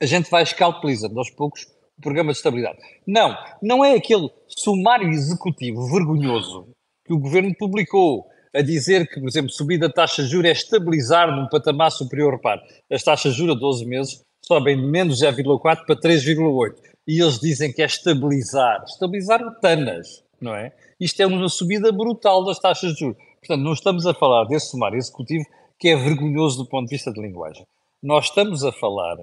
A 0.00 0.06
gente 0.06 0.30
vai 0.30 0.44
escalpelizando 0.44 1.18
aos 1.18 1.30
poucos 1.30 1.66
o 1.98 2.00
programa 2.00 2.30
de 2.30 2.38
estabilidade. 2.38 2.78
Não, 3.04 3.36
não 3.60 3.84
é 3.84 3.96
aquele 3.96 4.30
sumário 4.46 5.08
executivo 5.08 5.84
vergonhoso 5.88 6.68
que 7.04 7.12
o 7.12 7.18
governo 7.18 7.52
publicou 7.56 8.24
a 8.54 8.62
dizer 8.62 9.08
que, 9.08 9.20
por 9.20 9.28
exemplo, 9.28 9.50
subida 9.50 9.88
da 9.88 9.94
taxa 9.94 10.22
de 10.22 10.28
juros 10.28 10.48
é 10.48 10.52
estabilizar 10.52 11.34
num 11.34 11.48
patamar 11.48 11.90
superior. 11.90 12.34
Repare, 12.34 12.62
as 12.90 13.02
taxas 13.02 13.32
de 13.32 13.38
juros 13.38 13.56
a 13.56 13.58
12 13.58 13.84
meses 13.84 14.22
sobem 14.44 14.76
de 14.76 14.86
menos 14.86 15.20
0,4 15.20 15.60
para 15.60 15.96
3,8 15.96 16.76
e 17.06 17.20
eles 17.20 17.40
dizem 17.40 17.72
que 17.72 17.82
é 17.82 17.86
estabilizar. 17.86 18.84
Estabilizar 18.84 19.42
o 19.42 19.52
TANAS, 19.60 20.22
não 20.40 20.54
é? 20.54 20.72
Isto 21.00 21.20
é 21.20 21.26
uma 21.26 21.48
subida 21.48 21.90
brutal 21.90 22.44
das 22.44 22.58
taxas 22.58 22.92
de 22.92 23.00
juros. 23.00 23.16
Portanto, 23.40 23.62
não 23.62 23.72
estamos 23.72 24.06
a 24.06 24.14
falar 24.14 24.44
desse 24.44 24.70
sumário 24.70 24.96
executivo 24.96 25.44
que 25.78 25.88
é 25.88 25.96
vergonhoso 25.96 26.58
do 26.58 26.68
ponto 26.68 26.88
de 26.88 26.94
vista 26.94 27.12
de 27.12 27.20
linguagem. 27.20 27.66
Nós 28.02 28.26
estamos 28.26 28.64
a 28.64 28.72
falar 28.72 29.16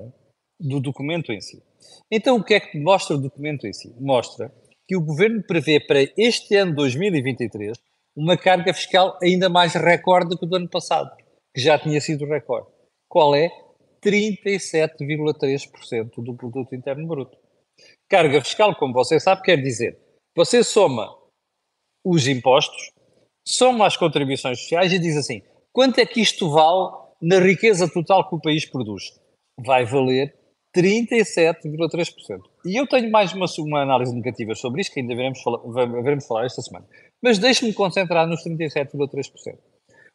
do 0.59 0.79
documento 0.79 1.31
em 1.31 1.39
si. 1.39 1.63
Então, 2.11 2.35
o 2.35 2.43
que 2.43 2.53
é 2.53 2.59
que 2.59 2.77
mostra 2.77 3.15
o 3.15 3.21
documento 3.21 3.65
em 3.65 3.73
si? 3.73 3.93
Mostra 3.99 4.51
que 4.87 4.95
o 4.95 5.01
governo 5.01 5.41
prevê 5.41 5.79
para 5.79 5.99
este 6.17 6.55
ano 6.55 6.75
2023 6.75 7.77
uma 8.15 8.37
carga 8.37 8.73
fiscal 8.73 9.19
ainda 9.21 9.49
mais 9.49 9.73
recorde 9.73 10.29
do 10.29 10.37
que 10.37 10.45
do 10.45 10.55
ano 10.55 10.69
passado, 10.69 11.13
que 11.53 11.61
já 11.61 11.77
tinha 11.79 11.99
sido 12.01 12.25
recorde. 12.25 12.67
Qual 13.09 13.35
é? 13.35 13.49
37,3% 14.03 16.09
do 16.17 16.35
produto 16.35 16.75
interno 16.75 17.07
bruto. 17.07 17.37
Carga 18.09 18.41
fiscal, 18.41 18.75
como 18.75 18.93
você 18.93 19.19
sabe, 19.19 19.43
quer 19.43 19.57
dizer, 19.57 19.99
você 20.35 20.63
soma 20.63 21.15
os 22.05 22.27
impostos, 22.27 22.91
soma 23.47 23.85
as 23.85 23.95
contribuições 23.95 24.59
sociais 24.59 24.91
e 24.91 24.99
diz 24.99 25.15
assim, 25.15 25.41
quanto 25.71 25.99
é 25.99 26.05
que 26.05 26.19
isto 26.21 26.49
vale 26.49 26.91
na 27.21 27.39
riqueza 27.39 27.87
total 27.91 28.27
que 28.27 28.35
o 28.35 28.41
país 28.41 28.65
produz? 28.65 29.03
Vai 29.59 29.85
valer 29.85 30.35
37,3%. 30.75 32.41
E 32.65 32.79
eu 32.79 32.87
tenho 32.87 33.11
mais 33.11 33.33
uma, 33.33 33.45
uma, 33.59 33.81
análise 33.81 34.15
negativa 34.15 34.55
sobre 34.55 34.81
isto, 34.81 34.93
que 34.93 35.01
ainda 35.01 35.15
veremos 35.15 35.39
veremos 36.03 36.25
falar 36.25 36.45
esta 36.45 36.61
semana. 36.61 36.87
Mas 37.21 37.37
deixe-me 37.37 37.73
concentrar 37.73 38.27
nos 38.27 38.43
37,3%. 38.43 39.57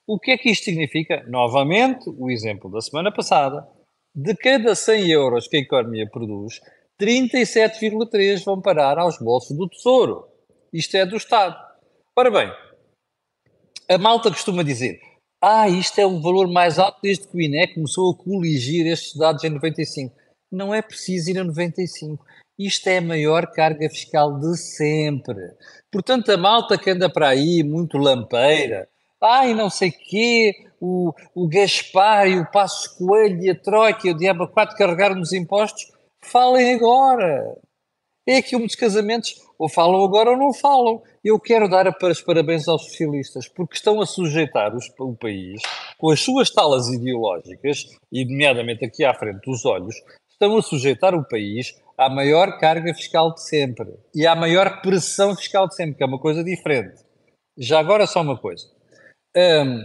O 0.06 0.18
que 0.18 0.32
é 0.32 0.38
que 0.38 0.50
isto 0.50 0.64
significa? 0.64 1.25
Novamente, 1.28 2.08
o 2.08 2.30
exemplo 2.30 2.70
da 2.70 2.80
semana 2.80 3.12
passada, 3.12 3.66
de 4.14 4.34
cada 4.34 4.75
100 4.75 5.10
euros 5.10 5.48
que 5.48 5.56
a 5.56 5.60
economia 5.60 6.08
produz, 6.08 6.60
37,3 7.00 8.44
vão 8.44 8.60
parar 8.60 8.98
aos 8.98 9.18
bolsos 9.18 9.56
do 9.56 9.68
Tesouro. 9.68 10.26
Isto 10.72 10.96
é 10.96 11.04
do 11.04 11.16
Estado. 11.16 11.56
Ora 12.16 12.30
bem, 12.30 12.50
a 13.88 13.98
malta 13.98 14.30
costuma 14.30 14.62
dizer: 14.62 15.00
Ah, 15.42 15.68
isto 15.68 15.98
é 16.00 16.06
o 16.06 16.20
valor 16.20 16.48
mais 16.48 16.78
alto 16.78 16.98
desde 17.02 17.28
que 17.28 17.36
o 17.36 17.40
INE 17.40 17.75
começou 17.75 18.12
a 18.12 18.16
coligir 18.16 18.86
estes 18.86 19.14
dados 19.16 19.44
em 19.44 19.50
95. 19.50 20.14
Não 20.50 20.75
é 20.75 20.80
preciso 20.80 21.30
ir 21.30 21.38
a 21.38 21.44
95. 21.44 22.25
Isto 22.58 22.88
é 22.88 22.98
a 22.98 23.02
maior 23.02 23.46
carga 23.52 23.88
fiscal 23.90 24.38
de 24.38 24.56
sempre. 24.56 25.36
Portanto, 25.92 26.30
a 26.30 26.38
malta 26.38 26.78
que 26.78 26.90
anda 26.90 27.10
para 27.10 27.28
aí, 27.28 27.62
muito 27.62 27.98
lampeira, 27.98 28.88
ai, 29.22 29.52
não 29.52 29.68
sei 29.68 29.90
quê, 29.90 30.54
o, 30.80 31.12
o 31.34 31.48
Gaspar 31.48 32.28
e 32.28 32.38
o 32.38 32.50
Passos 32.50 32.88
Coelho 32.88 33.42
e 33.42 33.50
a 33.50 33.54
Troika 33.54 34.08
e 34.08 34.10
o 34.10 34.16
Diabo 34.16 34.48
4 34.48 34.76
carregaram 34.76 35.16
nos 35.16 35.34
impostos, 35.34 35.92
falem 36.22 36.75
agora. 36.75 37.56
É 38.26 38.40
que 38.40 38.56
um 38.56 38.66
dos 38.66 38.75
casamentos, 38.75 39.34
ou 39.58 39.68
falam 39.68 40.02
agora 40.02 40.30
ou 40.30 40.36
não 40.36 40.52
falam. 40.52 41.02
Eu 41.22 41.38
quero 41.38 41.68
dar 41.68 41.86
os 41.88 42.20
parabéns 42.22 42.66
aos 42.66 42.86
socialistas, 42.86 43.48
porque 43.48 43.76
estão 43.76 44.00
a 44.00 44.06
sujeitar 44.06 44.75
os, 44.75 44.90
o 44.98 45.14
país, 45.14 45.60
com 45.98 46.10
as 46.10 46.20
suas 46.20 46.50
talas 46.50 46.88
ideológicas, 46.88 47.86
e 48.10 48.25
nomeadamente 48.25 48.84
aqui 48.84 49.04
à 49.04 49.14
frente 49.14 49.44
dos 49.44 49.64
olhos, 49.64 49.94
estão 50.28 50.56
a 50.56 50.62
sujeitar 50.62 51.14
o 51.14 51.26
país 51.26 51.75
à 51.96 52.08
maior 52.08 52.58
carga 52.58 52.92
fiscal 52.94 53.32
de 53.32 53.42
sempre 53.42 53.94
e 54.14 54.26
à 54.26 54.34
maior 54.34 54.80
pressão 54.82 55.34
fiscal 55.34 55.66
de 55.66 55.74
sempre, 55.74 55.96
que 55.96 56.02
é 56.02 56.06
uma 56.06 56.18
coisa 56.18 56.44
diferente. 56.44 57.02
Já 57.56 57.80
agora 57.80 58.06
só 58.06 58.20
uma 58.20 58.38
coisa. 58.38 58.66
Um, 59.36 59.84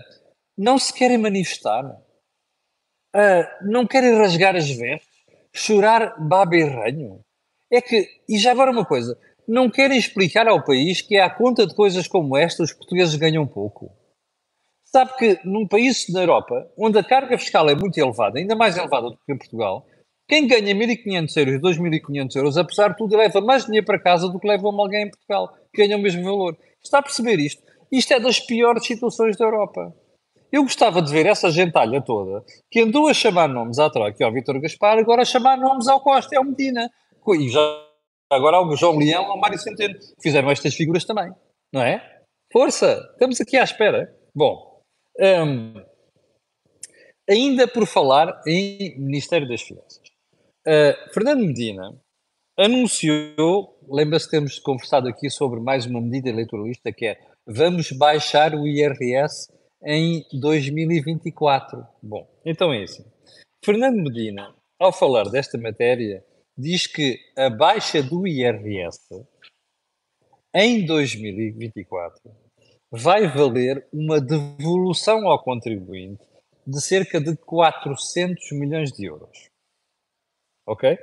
não 0.57 0.77
se 0.77 0.93
querem 0.93 1.17
manifestar, 1.17 1.85
uh, 1.85 3.65
não 3.69 3.87
querem 3.87 4.17
rasgar 4.17 4.55
as 4.55 4.69
vestes, 4.69 5.09
chorar 5.53 6.15
baba 6.19 6.55
e 6.55 6.63
ranho. 6.63 7.21
É 7.71 7.81
que, 7.81 8.07
e 8.27 8.37
já 8.37 8.51
agora 8.51 8.71
uma 8.71 8.85
coisa, 8.85 9.17
não 9.47 9.69
querem 9.69 9.97
explicar 9.97 10.47
ao 10.47 10.63
país 10.63 11.01
que 11.01 11.17
à 11.17 11.29
conta 11.29 11.65
de 11.65 11.73
coisas 11.73 12.07
como 12.07 12.37
esta 12.37 12.63
os 12.63 12.73
portugueses 12.73 13.15
ganham 13.15 13.47
pouco. 13.47 13.91
Sabe 14.83 15.15
que 15.17 15.39
num 15.45 15.65
país 15.65 16.09
na 16.09 16.21
Europa, 16.21 16.69
onde 16.77 16.99
a 16.99 17.03
carga 17.03 17.37
fiscal 17.37 17.69
é 17.69 17.75
muito 17.75 17.97
elevada, 17.97 18.39
ainda 18.39 18.55
mais 18.55 18.75
elevada 18.75 19.09
do 19.09 19.17
que 19.17 19.31
em 19.31 19.37
Portugal, 19.37 19.85
quem 20.31 20.47
ganha 20.47 20.73
1.500 20.73 21.35
euros, 21.35 21.77
2.500 21.77 22.35
euros, 22.37 22.57
apesar 22.57 22.87
de 22.87 22.95
tudo, 22.95 23.17
leva 23.17 23.41
mais 23.41 23.65
dinheiro 23.65 23.85
para 23.85 23.99
casa 23.99 24.29
do 24.29 24.39
que 24.39 24.47
leva 24.47 24.65
alguém 24.65 25.03
em 25.03 25.09
Portugal, 25.09 25.53
que 25.73 25.85
ganha 25.85 25.97
o 25.97 26.01
mesmo 26.01 26.23
valor. 26.23 26.57
Está 26.81 26.99
a 26.99 27.01
perceber 27.01 27.37
isto? 27.37 27.61
Isto 27.91 28.13
é 28.13 28.19
das 28.21 28.39
piores 28.39 28.85
situações 28.85 29.35
da 29.35 29.43
Europa. 29.43 29.93
Eu 30.49 30.63
gostava 30.63 31.01
de 31.01 31.11
ver 31.11 31.25
essa 31.25 31.51
gentalha 31.51 32.01
toda 32.01 32.45
que 32.69 32.79
andou 32.79 33.09
a 33.09 33.13
chamar 33.13 33.49
nomes 33.49 33.77
à 33.77 33.89
Troika 33.89 34.23
e 34.23 34.25
ao 34.25 34.31
Vítor 34.31 34.61
Gaspar, 34.61 34.97
agora 34.97 35.23
a 35.23 35.25
chamar 35.25 35.57
nomes 35.57 35.89
ao 35.89 35.99
Costa 35.99 36.37
ao 36.37 36.45
Medina. 36.45 36.89
E 37.27 37.49
já 37.49 37.59
agora 38.29 38.55
ao 38.55 38.73
João 38.77 38.97
Leão 38.97 39.25
ao 39.25 39.37
Mário 39.37 39.59
Centeno. 39.59 39.95
Fizeram 40.21 40.49
estas 40.49 40.73
figuras 40.73 41.03
também, 41.03 41.29
não 41.73 41.81
é? 41.81 42.21
Força! 42.53 43.05
Estamos 43.11 43.41
aqui 43.41 43.57
à 43.57 43.65
espera. 43.65 44.15
Bom, 44.33 44.81
um, 45.19 45.73
ainda 47.29 47.67
por 47.67 47.85
falar 47.85 48.41
em 48.47 48.97
Ministério 48.97 49.45
das 49.45 49.61
Finanças. 49.61 50.00
Uh, 50.67 51.11
Fernando 51.11 51.39
Medina 51.39 51.99
anunciou, 52.55 53.79
lembra-se 53.89 54.25
que 54.25 54.31
temos 54.31 54.59
conversado 54.59 55.07
aqui 55.07 55.27
sobre 55.29 55.59
mais 55.59 55.87
uma 55.87 55.99
medida 55.99 56.29
eleitoralista 56.29 56.91
que 56.91 57.07
é 57.07 57.19
vamos 57.47 57.91
baixar 57.91 58.53
o 58.53 58.67
IRS 58.67 59.51
em 59.83 60.23
2024. 60.39 61.83
Bom, 62.03 62.29
então 62.45 62.71
é 62.71 62.83
isso. 62.83 63.03
Fernando 63.65 64.03
Medina, 64.03 64.53
ao 64.79 64.93
falar 64.93 65.29
desta 65.29 65.57
matéria, 65.57 66.23
diz 66.55 66.85
que 66.85 67.17
a 67.35 67.49
baixa 67.49 68.03
do 68.03 68.27
IRS 68.27 69.25
em 70.53 70.85
2024 70.85 72.21
vai 72.91 73.27
valer 73.27 73.87
uma 73.91 74.21
devolução 74.21 75.27
ao 75.27 75.41
contribuinte 75.43 76.23
de 76.67 76.79
cerca 76.79 77.19
de 77.19 77.35
400 77.35 78.51
milhões 78.51 78.91
de 78.91 79.05
euros. 79.05 79.50
Ok? 80.71 80.97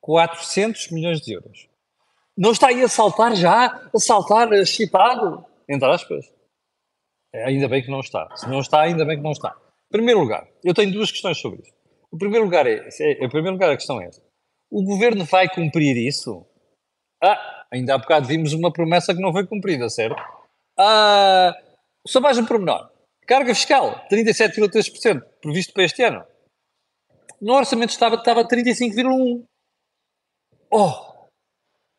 400 0.00 0.92
milhões 0.92 1.20
de 1.20 1.32
euros. 1.32 1.68
Não 2.38 2.52
está 2.52 2.68
aí 2.68 2.80
a 2.84 2.88
saltar 2.88 3.34
já? 3.34 3.88
A 3.92 3.98
saltar 3.98 4.48
chipado? 4.64 5.44
Entre 5.68 5.88
aspas. 5.88 6.32
É, 7.34 7.46
ainda 7.46 7.66
bem 7.66 7.82
que 7.82 7.90
não 7.90 7.98
está. 7.98 8.28
Se 8.36 8.48
não 8.48 8.60
está, 8.60 8.82
ainda 8.82 9.04
bem 9.04 9.16
que 9.16 9.24
não 9.24 9.32
está. 9.32 9.56
Em 9.88 9.90
primeiro 9.90 10.20
lugar, 10.20 10.46
eu 10.62 10.72
tenho 10.72 10.92
duas 10.92 11.10
questões 11.10 11.38
sobre 11.38 11.62
isso. 11.62 11.74
O 12.12 12.16
primeiro 12.16 12.44
lugar 12.44 12.64
é, 12.68 12.88
é, 13.00 13.24
em 13.24 13.28
primeiro 13.28 13.54
lugar, 13.54 13.70
a 13.70 13.76
questão 13.76 14.00
é 14.00 14.06
esta. 14.06 14.22
O 14.70 14.84
governo 14.84 15.24
vai 15.24 15.48
cumprir 15.48 15.96
isso? 15.96 16.46
Ah, 17.20 17.64
ainda 17.72 17.94
há 17.94 17.98
bocado 17.98 18.28
vimos 18.28 18.52
uma 18.52 18.72
promessa 18.72 19.12
que 19.12 19.20
não 19.20 19.32
foi 19.32 19.44
cumprida, 19.46 19.88
certo? 19.88 20.22
Ah, 20.78 21.52
só 22.06 22.20
mais 22.20 22.38
um 22.38 22.46
pormenor. 22.46 22.88
Carga 23.26 23.52
fiscal, 23.52 24.06
37,3% 24.08 25.20
previsto 25.42 25.72
para 25.72 25.82
este 25.82 26.04
ano. 26.04 26.24
No 27.40 27.54
orçamento 27.54 27.90
estava, 27.90 28.16
estava 28.16 28.46
35,1%. 28.46 29.44
Oh! 30.70 30.92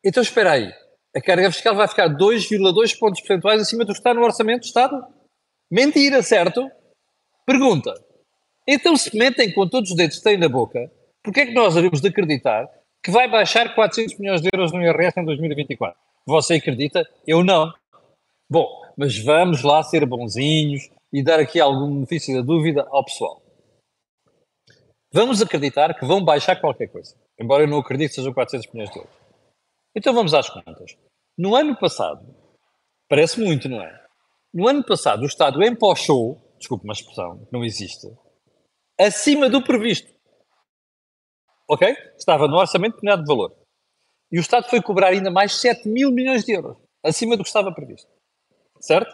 Então 0.03 0.21
espera 0.21 0.53
aí. 0.53 0.71
A 1.15 1.21
carga 1.21 1.51
fiscal 1.51 1.75
vai 1.75 1.87
ficar 1.87 2.09
2,2 2.09 2.97
pontos 2.97 3.21
percentuais 3.21 3.61
acima 3.61 3.83
do 3.83 3.91
que 3.91 3.99
está 3.99 4.13
no 4.13 4.23
orçamento 4.23 4.61
do 4.61 4.65
Estado? 4.65 5.05
Mentira, 5.71 6.21
certo? 6.21 6.69
Pergunta. 7.45 7.93
Então 8.67 8.95
se 8.95 9.15
mentem 9.17 9.53
com 9.53 9.67
todos 9.67 9.91
os 9.91 9.95
dedos 9.95 10.17
que 10.17 10.23
têm 10.23 10.37
na 10.37 10.49
boca, 10.49 10.91
porquê 11.23 11.41
é 11.41 11.45
que 11.47 11.53
nós 11.53 11.75
devemos 11.75 12.01
de 12.01 12.09
acreditar 12.09 12.67
que 13.03 13.11
vai 13.11 13.29
baixar 13.29 13.73
400 13.73 14.17
milhões 14.19 14.41
de 14.41 14.49
euros 14.53 14.71
no 14.71 14.81
IRS 14.81 15.19
em 15.19 15.25
2024? 15.25 15.97
Você 16.25 16.55
acredita? 16.55 17.07
Eu 17.25 17.43
não. 17.43 17.71
Bom, 18.49 18.67
mas 18.97 19.17
vamos 19.17 19.63
lá 19.63 19.81
ser 19.83 20.05
bonzinhos 20.05 20.89
e 21.11 21.23
dar 21.23 21.39
aqui 21.39 21.59
algum 21.59 21.93
benefício 21.93 22.35
da 22.35 22.41
dúvida 22.41 22.85
ao 22.89 23.03
pessoal. 23.03 23.41
Vamos 25.17 25.41
acreditar 25.41 25.97
que 25.97 26.05
vão 26.05 26.23
baixar 26.23 26.61
qualquer 26.61 26.89
coisa, 26.89 27.15
embora 27.39 27.63
eu 27.63 27.67
não 27.67 27.79
acredite 27.79 28.09
que 28.09 28.15
sejam 28.17 28.31
400 28.31 28.71
milhões 28.71 28.91
de 28.91 28.99
euros. 28.99 29.11
Então 29.95 30.13
vamos 30.13 30.31
às 30.31 30.47
contas. 30.47 30.95
No 31.35 31.55
ano 31.55 31.75
passado, 31.75 32.23
parece 33.09 33.39
muito, 33.39 33.67
não 33.67 33.81
é? 33.81 34.05
No 34.53 34.67
ano 34.67 34.85
passado, 34.85 35.23
o 35.23 35.25
Estado 35.25 35.63
empochou, 35.63 36.39
desculpe 36.59 36.83
uma 36.83 36.93
expressão, 36.93 37.47
não 37.51 37.65
existe, 37.65 38.05
acima 38.95 39.49
do 39.49 39.63
previsto. 39.63 40.07
Ok? 41.67 41.97
Estava 42.15 42.47
no 42.47 42.55
orçamento 42.55 42.97
determinado 42.97 43.23
de 43.23 43.27
valor. 43.27 43.57
E 44.31 44.37
o 44.37 44.41
Estado 44.41 44.69
foi 44.69 44.83
cobrar 44.83 45.07
ainda 45.07 45.31
mais 45.31 45.59
7 45.59 45.89
mil 45.89 46.11
milhões 46.11 46.45
de 46.45 46.51
euros, 46.51 46.77
acima 47.03 47.35
do 47.35 47.41
que 47.41 47.49
estava 47.49 47.73
previsto. 47.73 48.07
Certo? 48.79 49.11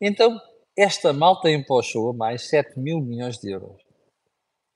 Então, 0.00 0.40
esta 0.74 1.12
malta 1.12 1.50
empochou 1.50 2.14
mais 2.14 2.48
7 2.48 2.80
mil 2.80 2.98
milhões 2.98 3.36
de 3.38 3.50
euros 3.50 3.91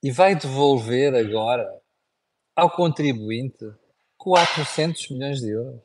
e 0.06 0.10
vai 0.12 0.36
devolver 0.36 1.16
agora 1.16 1.68
ao 2.54 2.70
contribuinte 2.70 3.64
400 4.16 5.10
milhões 5.10 5.40
de 5.40 5.50
euros. 5.50 5.80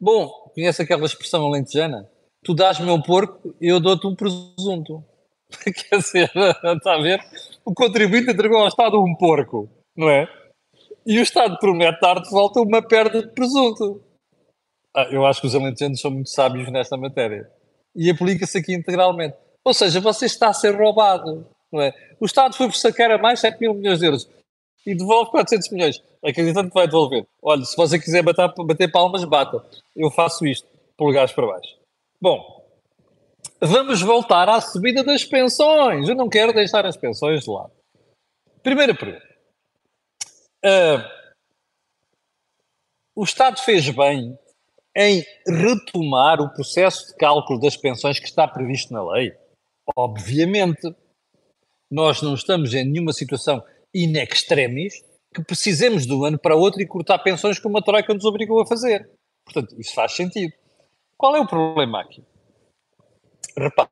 Bom, 0.00 0.28
conhece 0.54 0.80
aquela 0.80 1.04
expressão 1.04 1.44
alentejana? 1.44 2.08
Tu 2.44 2.54
dás-me 2.54 2.88
um 2.88 3.02
porco 3.02 3.52
e 3.60 3.66
eu 3.66 3.80
dou-te 3.80 4.06
um 4.06 4.14
presunto. 4.14 5.04
Quer 5.58 5.98
dizer, 5.98 6.30
está 6.76 6.94
a 6.94 7.02
ver? 7.02 7.18
O 7.64 7.74
contribuinte 7.74 8.30
entregou 8.30 8.60
ao 8.60 8.68
Estado 8.68 9.02
um 9.02 9.16
porco, 9.16 9.68
não 9.96 10.08
é? 10.08 10.28
E 11.04 11.18
o 11.18 11.22
Estado 11.22 11.58
promete 11.58 12.00
dar 12.00 12.20
de 12.20 12.30
volta 12.30 12.60
uma 12.60 12.80
perda 12.80 13.22
de 13.22 13.32
presunto. 13.32 14.04
Ah, 14.94 15.08
eu 15.10 15.26
acho 15.26 15.40
que 15.40 15.48
os 15.48 15.54
alentejanos 15.56 16.00
são 16.00 16.12
muito 16.12 16.30
sábios 16.30 16.70
nesta 16.70 16.96
matéria. 16.96 17.50
E 17.92 18.08
aplica-se 18.08 18.58
aqui 18.58 18.72
integralmente. 18.72 19.36
Ou 19.64 19.74
seja, 19.74 20.00
você 20.00 20.26
está 20.26 20.50
a 20.50 20.54
ser 20.54 20.76
roubado. 20.76 21.55
É? 21.74 21.92
O 22.20 22.26
Estado 22.26 22.54
foi 22.54 22.70
sacar 22.72 23.10
a 23.10 23.18
mais 23.18 23.40
7 23.40 23.60
mil 23.60 23.74
milhões 23.74 23.98
de 23.98 24.06
euros 24.06 24.28
e 24.86 24.94
devolve 24.94 25.32
400 25.32 25.70
milhões, 25.70 26.02
acreditando 26.24 26.68
que 26.68 26.74
vai 26.74 26.86
devolver. 26.86 27.26
Olha, 27.42 27.64
se 27.64 27.76
você 27.76 27.98
quiser 27.98 28.22
bater, 28.22 28.48
bater 28.64 28.90
palmas, 28.90 29.24
bata. 29.24 29.64
Eu 29.94 30.10
faço 30.10 30.46
isto, 30.46 30.66
polegares 30.96 31.32
para 31.32 31.46
baixo. 31.46 31.76
Bom, 32.20 32.64
vamos 33.60 34.00
voltar 34.00 34.48
à 34.48 34.60
subida 34.60 35.02
das 35.02 35.24
pensões. 35.24 36.08
Eu 36.08 36.14
não 36.14 36.28
quero 36.28 36.52
deixar 36.52 36.86
as 36.86 36.96
pensões 36.96 37.42
de 37.42 37.50
lado. 37.50 37.72
Primeira 38.62 38.94
pergunta. 38.94 39.26
Uh, 40.64 41.16
o 43.14 43.24
Estado 43.24 43.60
fez 43.60 43.88
bem 43.90 44.38
em 44.94 45.24
retomar 45.46 46.40
o 46.40 46.48
processo 46.50 47.08
de 47.08 47.16
cálculo 47.16 47.60
das 47.60 47.76
pensões 47.76 48.18
que 48.18 48.26
está 48.26 48.48
previsto 48.48 48.92
na 48.92 49.04
lei? 49.12 49.36
Obviamente. 49.96 50.94
Nós 51.90 52.22
não 52.22 52.34
estamos 52.34 52.74
em 52.74 52.84
nenhuma 52.84 53.12
situação 53.12 53.62
in 53.94 54.16
extremis 54.18 55.04
que 55.34 55.44
precisemos 55.44 56.06
de 56.06 56.14
um 56.14 56.24
ano 56.24 56.38
para 56.38 56.56
outro 56.56 56.80
e 56.80 56.86
cortar 56.86 57.18
pensões 57.18 57.58
como 57.58 57.78
a 57.78 57.82
Troika 57.82 58.12
nos 58.12 58.24
obrigou 58.24 58.60
a 58.60 58.66
fazer. 58.66 59.08
Portanto, 59.44 59.78
isso 59.78 59.94
faz 59.94 60.12
sentido. 60.12 60.52
Qual 61.16 61.36
é 61.36 61.40
o 61.40 61.46
problema 61.46 62.00
aqui? 62.00 62.24
Repare, 63.56 63.88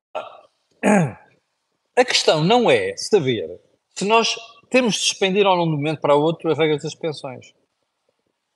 a 1.96 2.04
questão 2.04 2.42
não 2.42 2.70
é 2.70 2.96
saber 2.96 3.60
se 3.94 4.04
nós 4.04 4.36
temos 4.68 4.94
de 4.94 5.00
suspender 5.00 5.46
ou 5.46 5.56
não 5.56 5.64
de 5.64 5.72
um 5.72 5.76
momento 5.76 6.00
para 6.00 6.14
outro 6.14 6.50
as 6.50 6.58
regras 6.58 6.82
das 6.82 6.94
pensões. 6.94 7.54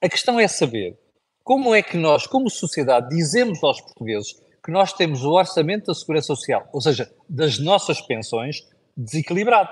A 0.03 0.09
questão 0.09 0.39
é 0.39 0.49
saber 0.49 0.99
como 1.45 1.75
é 1.75 1.83
que 1.83 1.97
nós, 1.97 2.27
como 2.27 2.51
sociedade, 2.51 3.09
dizemos 3.09 3.63
aos 3.63 3.81
portugueses 3.81 4.35
que 4.63 4.71
nós 4.71 4.93
temos 4.93 5.25
o 5.25 5.31
orçamento 5.31 5.87
da 5.87 5.95
Segurança 5.95 6.27
Social, 6.27 6.69
ou 6.73 6.81
seja, 6.81 7.11
das 7.29 7.59
nossas 7.59 8.01
pensões, 8.01 8.67
desequilibrado. 8.99 9.71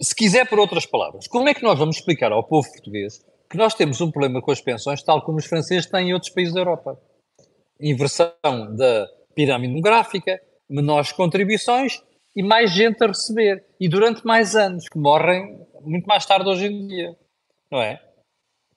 Se 0.00 0.14
quiser, 0.14 0.48
por 0.48 0.58
outras 0.58 0.86
palavras, 0.86 1.28
como 1.28 1.48
é 1.48 1.54
que 1.54 1.62
nós 1.62 1.78
vamos 1.78 1.96
explicar 1.96 2.32
ao 2.32 2.42
povo 2.42 2.68
português 2.68 3.24
que 3.48 3.56
nós 3.56 3.74
temos 3.74 4.00
um 4.00 4.10
problema 4.10 4.42
com 4.42 4.50
as 4.50 4.60
pensões, 4.60 5.02
tal 5.02 5.22
como 5.22 5.38
os 5.38 5.46
franceses 5.46 5.86
têm 5.86 6.08
em 6.08 6.14
outros 6.14 6.32
países 6.32 6.52
da 6.52 6.60
Europa? 6.60 6.98
Inversão 7.78 8.34
da 8.74 9.06
pirâmide 9.34 9.72
demográfica, 9.72 10.40
menores 10.68 11.12
contribuições 11.12 12.02
e 12.34 12.42
mais 12.42 12.72
gente 12.72 13.04
a 13.04 13.06
receber. 13.06 13.64
E 13.78 13.88
durante 13.88 14.24
mais 14.26 14.56
anos, 14.56 14.88
que 14.88 14.98
morrem 14.98 15.64
muito 15.82 16.06
mais 16.06 16.24
tarde 16.24 16.48
hoje 16.48 16.66
em 16.66 16.86
dia. 16.88 17.16
Não 17.70 17.80
é? 17.80 18.02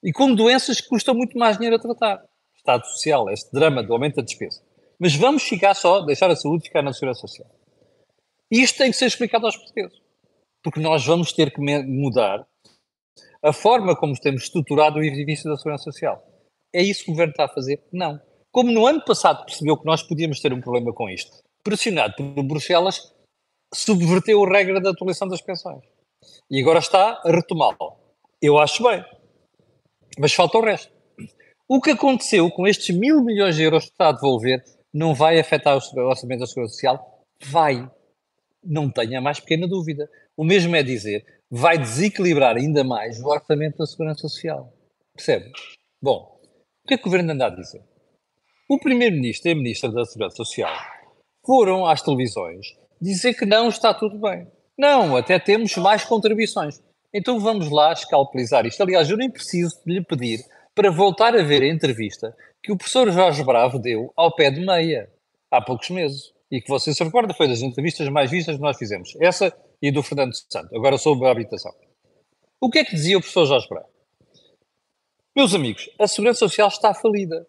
E 0.04 0.12
com 0.12 0.36
doenças 0.36 0.82
que 0.82 0.90
custam 0.90 1.16
muito 1.16 1.38
mais 1.38 1.58
dinheiro 1.58 1.78
a 1.78 1.80
tratar. 1.80 2.24
Estado 2.56 2.86
social, 2.86 3.30
este 3.30 3.52
drama 3.52 3.82
do 3.82 3.94
aumento 3.94 4.18
da 4.18 4.22
despesa. 4.22 4.62
Mas 5.00 5.16
vamos 5.16 5.44
ficar 5.44 5.74
só, 5.74 6.02
deixar 6.02 6.30
a 6.30 6.36
saúde 6.36 6.66
ficar 6.66 6.82
na 6.82 6.94
segurança 6.94 7.22
social. 7.22 7.48
Isto 8.52 8.78
tem 8.78 8.92
que 8.92 8.98
ser 8.98 9.06
explicado 9.06 9.46
aos 9.46 9.58
portugueses. 9.58 10.00
Porque 10.64 10.80
nós 10.80 11.06
vamos 11.06 11.32
ter 11.32 11.52
que 11.52 11.62
mudar 11.62 12.48
a 13.42 13.54
forma 13.54 13.96
como 13.96 14.20
temos 14.20 14.44
estruturado 14.44 15.00
o 15.00 15.04
edifício 15.04 15.50
da 15.50 15.58
segurança 15.58 15.84
social. 15.84 16.24
É 16.74 16.82
isso 16.82 17.06
que 17.06 17.12
o 17.12 17.14
governo 17.14 17.32
está 17.32 17.46
a 17.46 17.50
fazer? 17.50 17.84
Não. 17.92 18.20
Como 18.52 18.72
no 18.72 18.86
ano 18.88 19.04
passado 19.06 19.46
percebeu 19.46 19.78
que 19.78 19.86
nós 19.86 20.02
podíamos 20.04 20.40
ter 20.40 20.52
um 20.52 20.62
problema 20.62 20.94
com 20.94 21.10
isto, 21.10 21.32
pressionado 21.64 22.16
por 22.16 22.44
Bruxelas, 22.44 23.14
subverteu 23.74 24.44
a 24.44 24.50
regra 24.50 24.82
da 24.82 24.92
atualização 24.92 25.28
das 25.28 25.42
pensões. 25.42 25.84
E 26.50 26.62
agora 26.62 26.80
está 26.80 27.22
a 27.24 27.32
retomá-lo. 27.32 27.98
Eu 28.42 28.58
acho 28.58 28.84
bem. 28.84 29.04
Mas 30.18 30.34
falta 30.34 30.58
o 30.58 30.62
resto. 30.62 30.92
O 31.68 31.82
que 31.82 31.92
aconteceu 31.92 32.50
com 32.50 32.66
estes 32.66 32.96
mil 32.96 33.22
milhões 33.22 33.56
de 33.56 33.64
euros 33.64 33.86
que 33.86 33.92
está 33.92 34.10
a 34.10 34.14
devolver 34.14 34.64
não 34.94 35.14
vai 35.14 35.40
afetar 35.40 35.78
o 35.78 36.00
orçamento 36.00 36.40
da 36.40 36.48
Segurança 36.48 36.74
Social? 36.74 37.26
Vai. 37.44 37.90
Não 38.68 38.90
tenha 38.90 39.22
mais 39.22 39.40
pequena 39.40 39.68
dúvida. 39.68 40.10
O 40.36 40.44
mesmo 40.44 40.76
é 40.76 40.84
dizer, 40.84 41.26
vai 41.50 41.78
desequilibrar 41.78 42.58
ainda 42.58 42.84
mais 42.84 43.20
o 43.20 43.28
orçamento 43.28 43.78
da 43.78 43.86
Segurança 43.86 44.22
Social. 44.22 44.74
Percebe? 45.16 45.52
Bom, 46.02 46.40
o 46.84 46.88
que 46.88 46.96
é 46.96 46.98
que 46.98 47.04
o 47.04 47.06
Governo 47.06 47.32
anda 47.32 47.48
a 47.48 47.50
dizer? 47.50 47.82
O 48.70 48.78
Primeiro-Ministro 48.78 49.50
e 49.50 49.52
a 49.54 49.56
Ministra 49.56 49.90
da 49.90 50.04
Segurança 50.04 50.36
Social 50.36 50.76
foram 51.46 51.86
às 51.86 52.02
televisões 52.02 52.68
dizer 53.02 53.34
que 53.34 53.46
não 53.46 53.70
está 53.70 53.94
tudo 53.94 54.20
bem. 54.20 54.48
Não, 54.78 55.16
até 55.16 55.40
temos 55.40 55.76
mais 55.78 56.04
contribuições. 56.04 56.82
Então 57.14 57.40
vamos 57.40 57.72
lá 57.72 57.94
escalpelizar 57.94 58.66
isto. 58.66 58.82
Aliás, 58.82 59.10
eu 59.10 59.18
nem 59.18 59.32
preciso 59.32 59.80
lhe 59.86 60.04
pedir 60.04 60.40
para 60.76 60.92
voltar 60.92 61.36
a 61.36 61.42
ver 61.42 61.64
a 61.64 61.68
entrevista 61.68 62.36
que 62.62 62.72
o 62.72 62.78
professor 62.78 63.10
Jorge 63.12 63.44
Bravo 63.44 63.80
deu 63.80 64.12
ao 64.16 64.36
pé 64.36 64.52
de 64.52 64.64
meia, 64.64 65.10
há 65.50 65.62
poucos 65.62 65.90
meses. 65.90 66.34
E 66.52 66.62
que 66.62 66.70
você 66.70 66.94
se 66.94 67.04
recorda, 67.04 67.34
foi 67.34 67.48
das 67.48 67.62
entrevistas 67.62 68.08
mais 68.10 68.32
vistas 68.32 68.56
que 68.56 68.62
nós 68.62 68.78
fizemos. 68.78 69.14
Essa 69.20 69.56
e 69.82 69.92
do 69.92 70.02
Fernando 70.02 70.34
Santos, 70.34 70.74
agora 70.74 70.98
sobre 70.98 71.28
a 71.28 71.32
habitação. 71.32 71.74
O 72.60 72.70
que 72.70 72.80
é 72.80 72.86
que 72.86 72.96
dizia 72.96 73.18
o 73.18 73.22
professor 73.22 73.46
Jorge 73.46 73.68
Bravo? 73.68 73.88
Meus 75.36 75.54
amigos, 75.54 75.90
a 76.00 76.08
Segurança 76.08 76.40
Social 76.40 76.68
está 76.68 76.94
falida. 76.94 77.46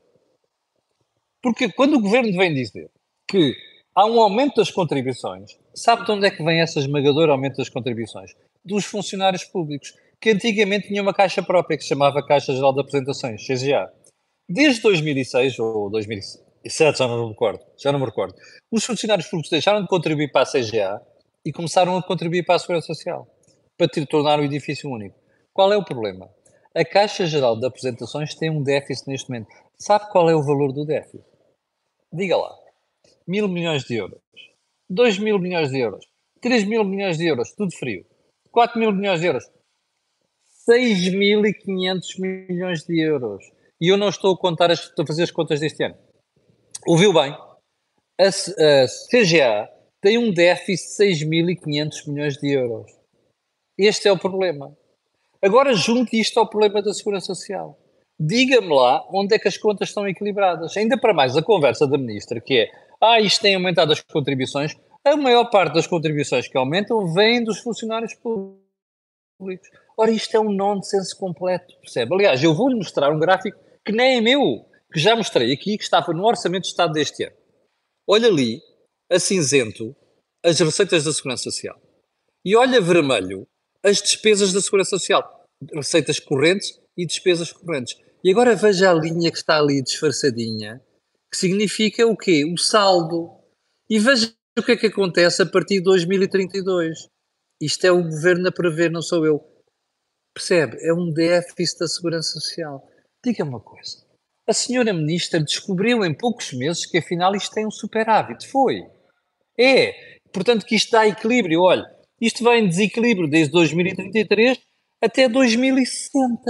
Porque 1.41 1.73
quando 1.73 1.95
o 1.95 2.01
governo 2.01 2.37
vem 2.37 2.53
dizer 2.53 2.91
que 3.27 3.55
há 3.95 4.05
um 4.05 4.21
aumento 4.21 4.57
das 4.57 4.71
contribuições, 4.71 5.57
sabe 5.75 6.05
de 6.05 6.13
onde 6.13 6.27
é 6.27 6.31
que 6.31 6.43
vem 6.43 6.61
esse 6.61 6.79
esmagador 6.79 7.31
aumento 7.31 7.57
das 7.57 7.69
contribuições? 7.69 8.35
Dos 8.65 8.85
funcionários 8.85 9.45
públicos, 9.45 9.95
que 10.21 10.31
antigamente 10.31 10.89
tinha 10.89 11.01
uma 11.01 11.15
caixa 11.15 11.43
própria 11.43 11.77
que 11.77 11.83
se 11.83 11.89
chamava 11.89 12.23
Caixa 12.27 12.53
Geral 12.53 12.75
de 12.75 12.81
Apresentações, 12.81 13.47
CGA. 13.47 13.91
Desde 14.49 14.83
2006 14.83 15.59
ou 15.59 15.89
2007, 15.89 16.45
já 16.67 17.07
não 17.07 17.25
me 17.25 17.29
recordo, 17.31 17.65
já 17.77 17.93
não 17.93 17.99
me 17.99 18.07
recordo, 18.07 18.35
os 18.71 18.85
funcionários 18.85 19.27
públicos 19.29 19.51
deixaram 19.51 19.83
de 19.83 19.89
contribuir 19.89 20.31
para 20.31 20.43
a 20.43 20.51
CGA 20.51 21.01
e 21.45 21.53
começaram 21.53 21.97
a 21.97 22.03
contribuir 22.03 22.45
para 22.45 22.57
a 22.57 22.59
Segurança 22.59 22.89
Social, 22.89 23.27
para 23.77 23.89
tornar 24.07 24.41
o 24.41 24.45
edifício 24.45 24.91
único. 24.91 25.19
Qual 25.53 25.73
é 25.73 25.77
o 25.77 25.85
problema? 25.85 26.29
A 26.75 26.85
Caixa 26.85 27.27
Geral 27.27 27.59
de 27.59 27.67
Apresentações 27.67 28.35
tem 28.35 28.51
um 28.51 28.63
déficit 28.63 29.09
neste 29.09 29.29
momento. 29.29 29.49
Sabe 29.79 30.11
qual 30.11 30.29
é 30.29 30.35
o 30.35 30.43
valor 30.43 30.73
do 30.73 30.85
déficit? 30.85 31.25
Diga 32.13 32.37
lá. 32.37 32.55
Mil 33.27 33.49
milhões 33.49 33.85
de 33.85 33.97
euros. 33.97 34.21
Dois 34.89 35.19
mil 35.19 35.39
milhões 35.39 35.71
de 35.71 35.79
euros. 35.79 36.07
Três 36.41 36.65
mil 36.65 36.85
milhões 36.85 37.19
de 37.19 37.27
euros. 37.27 37.53
Tudo 37.53 37.75
frio. 37.77 38.05
Quatro 38.51 38.79
mil 38.79 38.93
milhões 38.93 39.21
de 39.21 39.27
euros. 39.27 39.45
6.500 40.69 42.19
milhões 42.19 42.85
de 42.85 43.01
euros. 43.01 43.45
E 43.81 43.89
eu 43.89 43.97
não 43.97 44.09
estou 44.09 44.35
a 44.35 44.39
contar, 44.39 44.71
as, 44.71 44.93
a 44.99 45.07
fazer 45.07 45.23
as 45.23 45.31
contas 45.31 45.61
deste 45.61 45.83
ano. 45.83 45.97
Ouviu 46.89 47.13
bem? 47.13 47.37
A, 48.19 48.29
a 48.29 48.87
CGA 49.11 49.69
tem 50.01 50.17
um 50.17 50.33
déficit 50.33 50.97
de 50.97 51.27
6.500 51.27 52.09
milhões 52.09 52.39
de 52.39 52.51
euros. 52.51 52.91
Este 53.77 54.09
é 54.09 54.13
o 54.13 54.19
problema. 54.19 54.75
Agora 55.43 55.75
junte 55.75 56.19
isto 56.19 56.41
ao 56.41 56.49
problema 56.49 56.81
da 56.81 56.95
Segurança 56.95 57.35
Social 57.35 57.79
diga-me 58.19 58.75
lá 58.75 59.07
onde 59.13 59.35
é 59.35 59.39
que 59.39 59.49
as 59.49 59.59
contas 59.59 59.91
estão 59.91 60.09
equilibradas. 60.09 60.77
Ainda 60.79 60.99
para 60.99 61.13
mais 61.13 61.37
a 61.37 61.43
conversa 61.43 61.87
da 61.87 61.97
ministra, 61.97 62.41
que 62.41 62.61
é, 62.61 62.71
ah, 63.01 63.21
isto 63.21 63.43
tem 63.43 63.55
aumentado 63.55 63.93
as 63.93 64.01
contribuições, 64.01 64.75
a 65.05 65.15
maior 65.15 65.45
parte 65.51 65.75
das 65.75 65.87
contribuições 65.87 66.49
que 66.49 66.57
aumentam 66.57 67.13
vem 67.13 67.45
dos 67.45 67.59
funcionários 67.59 68.15
públicos. 68.15 69.69
Ora, 69.95 70.11
isto 70.11 70.35
é 70.35 70.41
um 70.41 70.51
nonsense 70.51 71.15
completo, 71.15 71.75
percebe? 71.81 72.15
Aliás, 72.15 72.43
eu 72.43 72.55
vou-lhe 72.55 72.77
mostrar 72.77 73.13
um 73.13 73.19
gráfico 73.19 73.59
que 73.85 73.93
nem 73.93 74.17
é 74.17 74.21
meu, 74.21 74.65
que 74.93 74.99
já 74.99 75.15
mostrei 75.15 75.53
aqui, 75.53 75.77
que 75.77 75.85
estava 75.85 76.13
no 76.13 76.25
Orçamento 76.25 76.63
de 76.63 76.69
Estado 76.69 76.93
deste 76.93 77.25
ano. 77.25 77.37
Olha 78.07 78.29
ali, 78.29 78.63
a 79.11 79.19
cinzento, 79.19 79.95
as 80.45 80.59
receitas 80.59 81.05
da 81.05 81.13
Segurança 81.13 81.45
Social. 81.45 81.81
E 82.45 82.57
olha 82.57 82.81
vermelho, 82.81 83.47
as 83.83 84.01
despesas 84.01 84.53
da 84.53 84.61
Segurança 84.61 84.91
Social. 84.91 85.45
Receitas 85.75 86.19
correntes 86.19 86.81
e 86.97 87.05
despesas 87.07 87.53
correntes. 87.53 87.97
E 88.25 88.31
agora 88.31 88.57
veja 88.57 88.91
a 88.91 88.95
linha 88.95 89.31
que 89.31 89.39
está 89.39 89.59
ali 89.59 89.83
disfarçadinha, 89.83 90.83
que 91.31 91.37
significa 91.37 92.07
o 92.07 92.17
quê? 92.17 92.45
O 92.45 92.57
saldo. 92.57 93.31
E 93.89 93.99
veja 93.99 94.33
o 94.59 94.63
que 94.63 94.73
é 94.73 94.77
que 94.77 94.87
acontece 94.87 95.43
a 95.43 95.47
partir 95.47 95.79
de 95.79 95.85
2032. 95.85 97.09
Isto 97.61 97.87
é 97.87 97.93
o 97.93 98.03
governo 98.03 98.49
a 98.49 98.53
prever, 98.53 98.91
não 98.91 99.03
sou 99.03 99.27
eu. 99.27 99.45
Percebe? 100.35 100.79
É 100.81 100.93
um 100.93 101.13
déficit 101.13 101.81
da 101.81 101.89
segurança 101.89 102.33
social. 102.41 102.89
Diga 103.25 103.45
uma 103.45 103.61
coisa. 103.61 104.08
A 104.49 104.55
senhora 104.55 104.95
ministra 104.95 105.39
descobriu 105.39 106.03
em 106.03 106.15
poucos 106.15 106.55
meses 106.55 106.87
que 106.87 106.97
afinal 106.97 107.37
isto 107.37 107.53
tem 107.53 107.67
um 107.67 107.71
superávit. 107.71 108.49
Foi. 108.49 108.83
É. 109.59 109.93
Portanto, 110.33 110.65
que 110.65 110.75
isto 110.75 110.91
dá 110.91 111.07
equilíbrio. 111.07 111.61
Olha, 111.61 111.85
isto 112.19 112.43
vem 112.43 112.65
em 112.65 112.69
desequilíbrio 112.69 113.29
desde 113.29 113.53
2033 113.53 114.59
até 115.03 115.29
2060. 115.29 116.41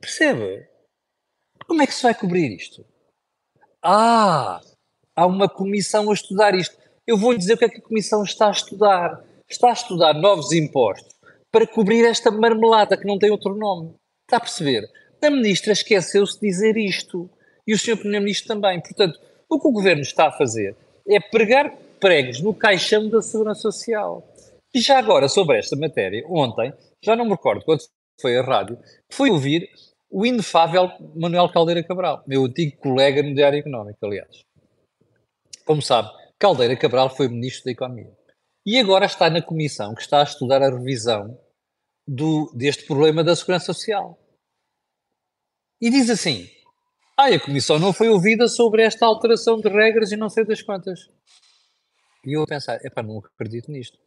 Percebe? 0.00 0.66
Como 1.68 1.82
é 1.82 1.86
que 1.86 1.94
se 1.94 2.02
vai 2.02 2.14
cobrir 2.14 2.52
isto? 2.56 2.84
Ah, 3.80 4.60
há 5.14 5.26
uma 5.26 5.48
comissão 5.48 6.10
a 6.10 6.14
estudar 6.14 6.52
isto. 6.56 6.76
Eu 7.06 7.16
vou 7.16 7.30
lhe 7.30 7.38
dizer 7.38 7.54
o 7.54 7.58
que 7.58 7.64
é 7.64 7.68
que 7.68 7.78
a 7.78 7.82
comissão 7.82 8.24
está 8.24 8.48
a 8.48 8.50
estudar. 8.50 9.24
Está 9.48 9.68
a 9.68 9.72
estudar 9.72 10.14
novos 10.14 10.50
impostos 10.50 11.14
para 11.52 11.64
cobrir 11.64 12.04
esta 12.04 12.30
marmelada 12.32 12.96
que 12.96 13.06
não 13.06 13.18
tem 13.20 13.30
outro 13.30 13.54
nome. 13.54 13.94
Está 14.24 14.38
a 14.38 14.40
perceber? 14.40 14.82
A 15.22 15.30
ministra 15.30 15.72
esqueceu-se 15.72 16.40
de 16.40 16.46
dizer 16.46 16.76
isto. 16.76 17.28
E 17.66 17.74
o 17.74 17.78
senhor 17.78 17.96
primeiro-ministro 17.96 18.48
também. 18.48 18.80
Portanto, 18.80 19.18
o 19.48 19.60
que 19.60 19.68
o 19.68 19.72
governo 19.72 20.02
está 20.02 20.28
a 20.28 20.32
fazer 20.32 20.76
é 21.08 21.20
pregar 21.20 21.74
pregos 22.00 22.40
no 22.40 22.54
caixão 22.54 23.08
da 23.08 23.22
segurança 23.22 23.62
social. 23.62 24.26
E 24.74 24.80
já 24.80 24.98
agora, 24.98 25.28
sobre 25.28 25.58
esta 25.58 25.76
matéria, 25.76 26.24
ontem, 26.28 26.72
já 27.02 27.16
não 27.16 27.24
me 27.24 27.30
recordo 27.30 27.64
quando 27.64 27.80
foi 28.20 28.36
a 28.36 28.42
rádio, 28.42 28.78
fui 29.10 29.30
ouvir 29.30 29.68
o 30.10 30.24
inefável 30.24 30.90
Manuel 31.14 31.50
Caldeira 31.50 31.82
Cabral, 31.82 32.22
meu 32.26 32.44
antigo 32.44 32.76
colega 32.78 33.22
no 33.22 33.34
Diário 33.34 33.58
Económico, 33.58 33.98
aliás. 34.04 34.44
Como 35.64 35.82
sabe, 35.82 36.10
Caldeira 36.38 36.76
Cabral 36.76 37.10
foi 37.10 37.28
Ministro 37.28 37.64
da 37.64 37.70
Economia. 37.72 38.12
E 38.64 38.78
agora 38.78 39.06
está 39.06 39.30
na 39.30 39.42
comissão 39.42 39.94
que 39.94 40.02
está 40.02 40.20
a 40.20 40.24
estudar 40.24 40.62
a 40.62 40.70
revisão 40.70 41.38
do, 42.06 42.52
deste 42.54 42.84
problema 42.86 43.22
da 43.22 43.34
segurança 43.34 43.72
social. 43.72 44.18
E 45.80 45.90
diz 45.90 46.08
assim: 46.10 46.48
ah, 47.18 47.26
a 47.26 47.40
comissão 47.40 47.78
não 47.78 47.92
foi 47.92 48.08
ouvida 48.08 48.48
sobre 48.48 48.82
esta 48.82 49.06
alteração 49.06 49.58
de 49.58 49.68
regras 49.68 50.12
e 50.12 50.16
não 50.16 50.28
sei 50.28 50.44
das 50.44 50.62
quantas. 50.62 51.00
E 52.24 52.36
eu 52.36 52.42
a 52.42 52.46
pensar: 52.46 52.78
epá, 52.84 53.02
não 53.02 53.18
acredito 53.18 53.70
nisto. 53.70 53.98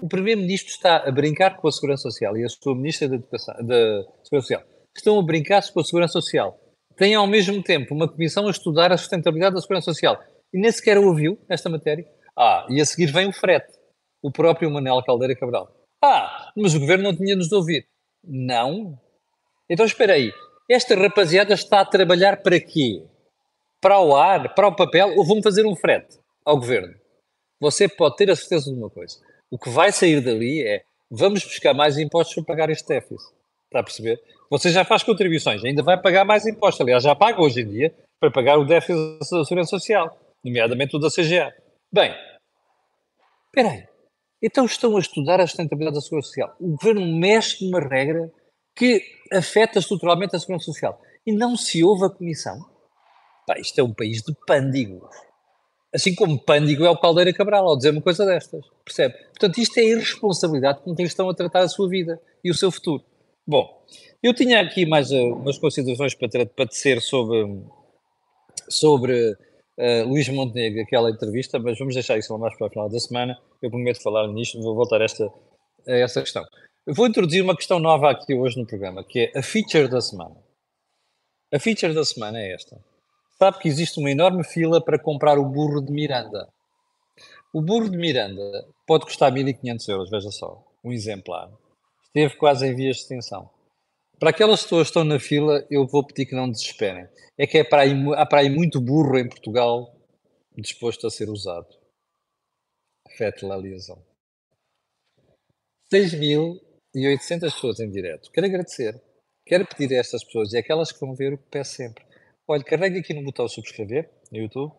O 0.00 0.08
Primeiro-Ministro 0.08 0.70
está 0.72 0.96
a 0.96 1.10
brincar 1.10 1.56
com 1.56 1.68
a 1.68 1.72
Segurança 1.72 2.02
Social 2.02 2.36
e 2.36 2.44
a 2.44 2.48
sua 2.48 2.74
Ministra 2.74 3.08
da, 3.08 3.14
Educação, 3.16 3.54
da 3.64 4.04
Segurança 4.24 4.46
Social 4.48 4.62
estão 4.96 5.18
a 5.18 5.22
brincar 5.22 5.62
com 5.72 5.80
a 5.80 5.84
Segurança 5.84 6.12
Social. 6.12 6.58
Tem 6.96 7.14
ao 7.14 7.26
mesmo 7.26 7.62
tempo 7.62 7.94
uma 7.94 8.08
comissão 8.08 8.46
a 8.46 8.50
estudar 8.50 8.92
a 8.92 8.98
sustentabilidade 8.98 9.54
da 9.54 9.60
Segurança 9.60 9.92
Social 9.92 10.20
e 10.52 10.60
nem 10.60 10.70
sequer 10.70 10.98
ouviu 10.98 11.38
esta 11.48 11.68
matéria. 11.70 12.06
Ah, 12.36 12.66
e 12.68 12.80
a 12.80 12.84
seguir 12.84 13.12
vem 13.12 13.28
o 13.28 13.32
frete, 13.32 13.72
o 14.22 14.30
próprio 14.30 14.70
Manuel 14.70 15.02
Caldeira 15.02 15.34
Cabral. 15.34 15.74
Ah, 16.02 16.52
mas 16.56 16.74
o 16.74 16.80
governo 16.80 17.04
não 17.04 17.16
tinha 17.16 17.36
nos 17.36 17.48
de 17.48 17.54
ouvir. 17.54 17.86
Não. 18.22 18.98
Então 19.70 19.86
espera 19.86 20.14
aí, 20.14 20.32
esta 20.72 20.94
rapaziada 20.94 21.54
está 21.54 21.80
a 21.80 21.84
trabalhar 21.84 22.42
para 22.42 22.60
quê? 22.60 23.04
para 23.82 23.98
o 23.98 24.14
ar, 24.14 24.54
para 24.54 24.68
o 24.68 24.76
papel, 24.76 25.12
ou 25.16 25.26
vão 25.26 25.42
fazer 25.42 25.66
um 25.66 25.74
frete 25.74 26.20
ao 26.44 26.56
governo. 26.56 26.94
Você 27.60 27.88
pode 27.88 28.16
ter 28.16 28.30
a 28.30 28.36
certeza 28.36 28.70
de 28.70 28.78
uma 28.78 28.88
coisa. 28.88 29.16
O 29.50 29.58
que 29.58 29.68
vai 29.68 29.90
sair 29.90 30.20
dali 30.20 30.62
é 30.62 30.84
vamos 31.10 31.44
buscar 31.44 31.74
mais 31.74 31.98
impostos 31.98 32.36
para 32.36 32.44
pagar 32.44 32.70
este 32.70 32.86
déficit. 32.86 33.34
Está 33.64 33.80
a 33.80 33.82
perceber? 33.82 34.20
Você 34.48 34.70
já 34.70 34.84
faz 34.84 35.02
contribuições, 35.02 35.64
ainda 35.64 35.82
vai 35.82 36.00
pagar 36.00 36.24
mais 36.24 36.46
impostos. 36.46 36.80
Aliás, 36.80 37.02
já 37.02 37.14
paga 37.14 37.42
hoje 37.42 37.62
em 37.62 37.68
dia 37.68 37.94
para 38.20 38.30
pagar 38.30 38.56
o 38.56 38.64
déficit 38.64 39.18
da 39.18 39.44
Segurança 39.44 39.70
Social, 39.70 40.16
nomeadamente 40.44 40.96
o 40.96 41.00
da 41.00 41.08
CGA. 41.10 41.52
Bem, 41.92 42.14
espera 43.46 43.74
aí. 43.74 43.84
Então 44.40 44.64
estão 44.64 44.96
a 44.96 45.00
estudar 45.00 45.40
a 45.40 45.46
sustentabilidade 45.46 45.96
da 45.96 46.00
Segurança 46.00 46.28
Social. 46.28 46.56
O 46.60 46.76
governo 46.76 47.18
mexe 47.18 47.64
numa 47.64 47.80
regra 47.80 48.30
que 48.76 49.02
afeta 49.32 49.78
estruturalmente 49.78 50.36
a 50.36 50.38
Segurança 50.38 50.66
Social. 50.66 51.00
E 51.26 51.32
não 51.32 51.56
se 51.56 51.82
ouve 51.82 52.04
a 52.04 52.10
Comissão. 52.10 52.58
Pá, 53.46 53.58
isto 53.58 53.78
é 53.78 53.82
um 53.82 53.92
país 53.92 54.22
de 54.22 54.34
pândigos. 54.46 55.08
Assim 55.94 56.14
como 56.14 56.38
pândigo 56.38 56.84
é 56.84 56.90
o 56.90 56.96
Caldeira 56.96 57.32
Cabral, 57.32 57.68
ao 57.68 57.76
dizer 57.76 57.90
uma 57.90 58.00
coisa 58.00 58.24
destas. 58.24 58.64
Percebe? 58.84 59.14
Portanto, 59.28 59.58
isto 59.58 59.78
é 59.78 59.84
irresponsabilidade 59.84 60.80
com 60.80 60.94
quem 60.94 61.04
estão 61.04 61.28
a 61.28 61.34
tratar 61.34 61.60
a 61.60 61.68
sua 61.68 61.88
vida 61.88 62.20
e 62.42 62.50
o 62.50 62.54
seu 62.54 62.70
futuro. 62.70 63.04
Bom, 63.46 63.84
eu 64.22 64.32
tinha 64.32 64.60
aqui 64.60 64.86
mais 64.86 65.10
uh, 65.10 65.34
umas 65.34 65.58
considerações 65.58 66.14
para, 66.14 66.46
para 66.46 66.66
tecer 66.66 67.02
sobre, 67.02 67.60
sobre 68.68 69.32
uh, 69.32 70.08
Luís 70.08 70.28
Montenegro, 70.28 70.80
aquela 70.80 71.10
entrevista, 71.10 71.58
mas 71.58 71.78
vamos 71.78 71.94
deixar 71.94 72.16
isso 72.16 72.36
mais 72.38 72.56
para 72.56 72.68
o 72.68 72.70
final 72.70 72.88
da 72.88 72.98
semana. 72.98 73.38
Eu 73.60 73.68
prometo 73.68 74.00
falar 74.02 74.28
nisto, 74.28 74.62
vou 74.62 74.74
voltar 74.74 75.02
a 75.02 75.04
esta, 75.04 75.26
a 75.86 75.92
esta 75.92 76.20
questão. 76.20 76.44
Eu 76.86 76.94
vou 76.94 77.06
introduzir 77.06 77.42
uma 77.42 77.56
questão 77.56 77.78
nova 77.78 78.10
aqui 78.10 78.34
hoje 78.34 78.58
no 78.58 78.66
programa, 78.66 79.04
que 79.04 79.30
é 79.34 79.38
a 79.38 79.42
feature 79.42 79.88
da 79.88 80.00
semana. 80.00 80.36
A 81.52 81.58
feature 81.58 81.94
da 81.94 82.04
semana 82.04 82.40
é 82.40 82.52
esta. 82.52 82.82
Sabe 83.38 83.58
que 83.58 83.68
existe 83.68 84.00
uma 84.00 84.10
enorme 84.10 84.44
fila 84.44 84.82
para 84.82 84.98
comprar 84.98 85.38
o 85.38 85.44
burro 85.44 85.80
de 85.80 85.92
Miranda. 85.92 86.48
O 87.52 87.60
burro 87.60 87.88
de 87.88 87.96
Miranda 87.96 88.66
pode 88.86 89.04
custar 89.04 89.30
1500 89.32 89.88
euros, 89.88 90.10
veja 90.10 90.30
só, 90.30 90.64
um 90.82 90.92
exemplar 90.92 91.50
esteve 92.12 92.36
quase 92.36 92.66
em 92.66 92.74
vias 92.74 92.96
de 92.96 93.02
extinção. 93.02 93.50
Para 94.18 94.30
aquelas 94.30 94.62
pessoas 94.62 94.88
que 94.88 94.90
estão 94.90 95.04
na 95.04 95.18
fila, 95.18 95.66
eu 95.70 95.86
vou 95.86 96.06
pedir 96.06 96.26
que 96.26 96.34
não 96.34 96.50
desesperem. 96.50 97.08
É 97.36 97.46
que 97.46 97.58
é 97.58 97.64
para 97.64 97.82
aí, 97.82 97.92
há 98.14 98.26
para 98.26 98.40
aí 98.40 98.50
muito 98.50 98.80
burro 98.80 99.18
em 99.18 99.28
Portugal 99.28 99.96
disposto 100.56 101.06
a 101.06 101.10
ser 101.10 101.30
usado. 101.30 101.66
Fete 103.16 103.44
la 103.46 103.56
liaison. 106.94 107.22
6.800 107.22 107.40
pessoas 107.54 107.80
em 107.80 107.90
direto. 107.90 108.30
Quero 108.30 108.46
agradecer. 108.46 109.02
Quero 109.44 109.66
pedir 109.66 109.94
a 109.94 109.98
estas 109.98 110.24
pessoas 110.24 110.52
e 110.52 110.58
aquelas 110.58 110.92
que 110.92 111.00
vão 111.00 111.14
ver 111.14 111.34
o 111.34 111.38
que 111.38 111.48
peço 111.50 111.74
sempre. 111.74 112.04
Olha, 112.46 112.62
carregue 112.62 112.98
aqui 112.98 113.14
no 113.14 113.24
botão 113.24 113.48
subscrever 113.48 114.10
no 114.30 114.38
YouTube, 114.38 114.72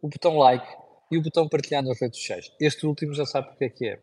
o 0.00 0.08
botão 0.08 0.36
like 0.36 0.66
e 1.10 1.18
o 1.18 1.22
botão 1.22 1.48
partilhar 1.48 1.82
nas 1.82 2.00
redes 2.00 2.18
sociais. 2.18 2.52
Este 2.60 2.86
último 2.86 3.14
já 3.14 3.24
sabe 3.24 3.48
porque 3.48 3.64
é 3.64 3.70
que 3.70 3.86
é. 3.88 4.02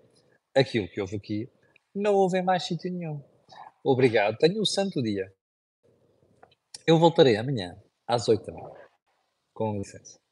Aquilo 0.56 0.88
que 0.88 1.00
houve 1.00 1.18
aqui 1.18 1.50
não 1.94 2.14
houve 2.14 2.40
em 2.40 2.44
mais 2.44 2.64
sítio 2.64 2.92
nenhum. 2.92 3.22
Obrigado, 3.84 4.38
tenho 4.38 4.62
um 4.62 4.66
santo 4.66 5.02
dia. 5.02 5.32
Eu 6.88 7.00
voltarei 7.00 7.36
amanhã, 7.36 7.82
às 8.08 8.28
8 8.28 8.46
da 8.46 8.54
manhã. 8.54 8.72
Com 9.54 9.78
licença. 9.78 10.25